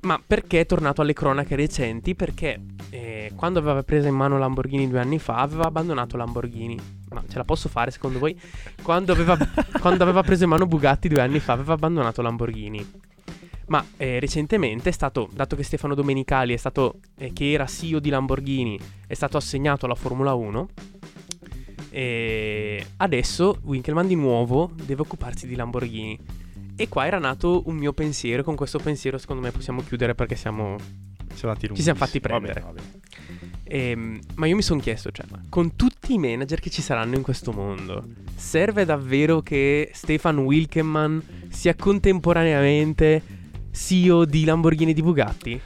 [0.01, 2.15] Ma perché è tornato alle cronache recenti?
[2.15, 6.79] Perché eh, quando aveva preso in mano Lamborghini due anni fa aveva abbandonato Lamborghini.
[7.09, 8.39] Ma ce la posso fare secondo voi?
[8.83, 9.35] Quando aveva,
[9.81, 12.87] quando aveva preso in mano Bugatti due anni fa aveva abbandonato Lamborghini.
[13.67, 17.99] Ma eh, recentemente è stato, dato che Stefano Domenicali è stato, eh, che era CEO
[17.99, 20.69] di Lamborghini, è stato assegnato alla Formula 1.
[21.89, 26.19] E adesso Winkelmann di nuovo deve occuparsi di Lamborghini.
[26.75, 28.43] E qua era nato un mio pensiero.
[28.43, 30.75] Con questo pensiero, secondo me, possiamo chiudere perché siamo.
[31.35, 32.61] Ci siamo fatti prendere.
[32.61, 33.03] Va bene, va bene.
[33.67, 37.23] Ehm, ma io mi sono chiesto, cioè, con tutti i manager che ci saranno in
[37.23, 38.05] questo mondo,
[38.35, 43.21] serve davvero che Stefan Wilkenman sia contemporaneamente
[43.75, 45.61] CEO di Lamborghini e di Bugatti?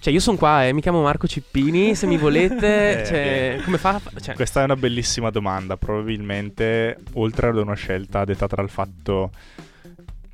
[0.00, 3.62] Cioè, io sono qua, eh, mi chiamo Marco Cippini, se mi volete, Eh, cioè, eh.
[3.62, 4.00] come fa?
[4.18, 5.76] Cioè, Questa è una bellissima domanda.
[5.76, 9.30] Probabilmente, oltre ad una scelta dettata dal fatto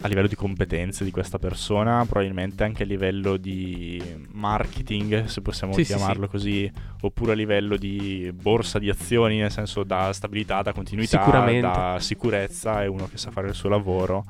[0.02, 4.00] a livello di competenze di questa persona, probabilmente anche a livello di
[4.32, 6.70] marketing, se possiamo Sì, sì, chiamarlo così,
[7.00, 11.24] oppure a livello di borsa di azioni, nel senso da stabilità, da continuità,
[11.60, 14.24] da sicurezza, è uno che sa fare il suo lavoro.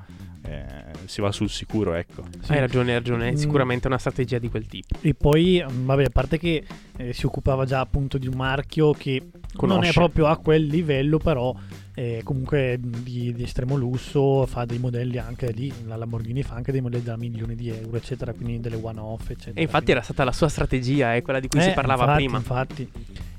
[0.48, 0.64] Eh,
[1.06, 2.24] si va sul sicuro, ecco.
[2.42, 2.52] Sì.
[2.52, 3.28] Hai ragione, hai ragione.
[3.28, 3.36] È Mm.
[3.36, 4.96] sicuramente una strategia di quel tipo.
[5.00, 6.64] E poi, mm, vabbè, a parte che
[6.96, 9.90] eh, si occupava già appunto di un marchio che non Conosce.
[9.90, 11.54] è proprio a quel livello, però
[11.94, 16.72] eh, comunque di, di estremo lusso, fa dei modelli anche lì, la Lamborghini fa anche
[16.72, 19.58] dei modelli da milioni di euro, eccetera, quindi delle one-off, eccetera.
[19.58, 22.22] E infatti era stata la sua strategia, è quella di cui Eh, si parlava infatti,
[22.22, 22.36] prima.
[22.38, 22.90] Infatti.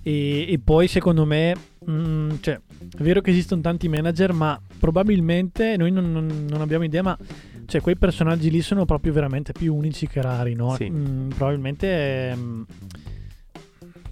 [0.01, 1.53] E, e poi secondo me,
[1.89, 6.83] mm, cioè, è vero che esistono tanti manager, ma probabilmente noi non, non- non abbiamo
[6.85, 7.17] idea, ma
[7.65, 10.73] cioè, quei personaggi lì sono proprio veramente più unici che rari, no?
[10.75, 10.89] Sì.
[10.89, 12.33] Mm, probabilmente...
[12.35, 12.61] mm,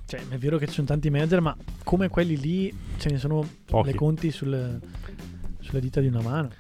[0.06, 3.48] cioè, è vero che ci sono tanti manager, ma come quelli lì ce ne sono
[3.66, 3.92] Pochi.
[3.92, 4.80] le conti sulle,
[5.60, 6.52] sulle dita di una mano.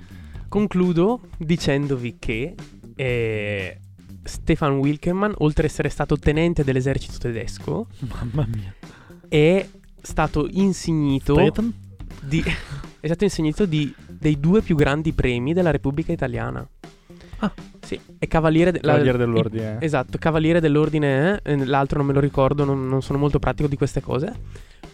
[0.48, 2.56] Concludo dicendovi che
[2.96, 3.80] eh,
[4.24, 8.74] Stefan Wilkenmann, oltre ad essere stato tenente dell'esercito tedesco, Mamma mia.
[9.28, 9.68] è
[10.02, 11.36] stato insignito
[12.24, 12.42] di,
[13.00, 16.68] è stato insignito di, dei due più grandi premi della Repubblica Italiana.
[17.40, 17.52] Ah.
[17.82, 19.78] Sì, è cavaliere, de- la- Cavaliere dell'ordine.
[19.80, 23.76] Esatto, cavaliere dell'ordine, eh, l'altro non me lo ricordo, non, non sono molto pratico di
[23.78, 24.34] queste cose.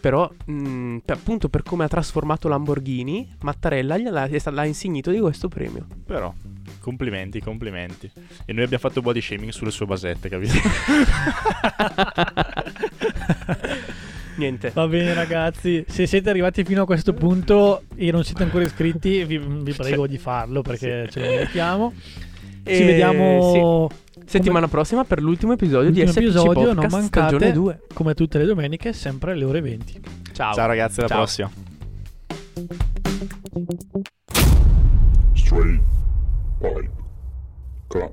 [0.00, 5.48] Però, mh, per- appunto, per come ha trasformato Lamborghini, Mattarella gliela- l'ha insignito di questo
[5.48, 5.86] premio.
[6.04, 6.32] Però,
[6.80, 8.10] complimenti, complimenti.
[8.44, 10.52] E noi abbiamo fatto body shaming sulle sue basette, capito?
[14.36, 14.70] Niente.
[14.74, 19.24] Va bene ragazzi, se siete arrivati fino a questo punto e non siete ancora iscritti,
[19.24, 21.92] vi, vi prego di farlo perché ce lo meritiamo.
[22.64, 24.00] Ci E- vediamo sì.
[24.24, 27.80] Settimana prossima per l'ultimo episodio l'ultimo di SPC episodio, non Podcast mancate, stagione 2.
[27.92, 30.00] come tutte le domeniche, sempre alle ore 20.
[30.32, 30.54] Ciao.
[30.54, 31.18] Ciao ragazzi, alla Ciao.
[31.18, 31.50] prossima.
[35.34, 35.80] Straight
[36.60, 36.90] Pipe
[37.88, 38.12] Club.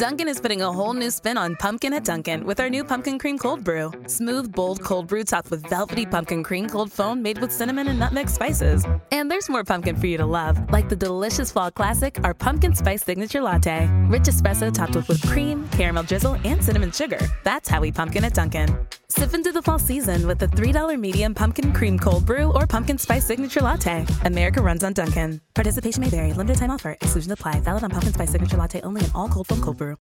[0.00, 3.18] Dunkin' is putting a whole new spin on pumpkin at Dunkin' with our new pumpkin
[3.18, 3.92] cream cold brew.
[4.06, 7.98] Smooth, bold cold brew topped with velvety pumpkin cream cold foam made with cinnamon and
[7.98, 8.86] nutmeg spices.
[9.12, 12.74] And there's more pumpkin for you to love, like the delicious fall classic, our pumpkin
[12.74, 13.90] spice signature latte.
[14.08, 17.20] Rich espresso topped with whipped cream, caramel drizzle, and cinnamon sugar.
[17.44, 18.74] That's how we pumpkin at Dunkin'.
[19.10, 22.96] Sip into the fall season with the $3 medium pumpkin cream cold brew or pumpkin
[22.96, 24.06] spice signature latte.
[24.24, 25.42] America runs on Dunkin'.
[25.52, 26.32] Participation may vary.
[26.32, 26.92] Limited time offer.
[26.92, 27.60] Exclusion apply.
[27.60, 29.89] Valid on pumpkin spice signature latte only in all cold foam cold brew.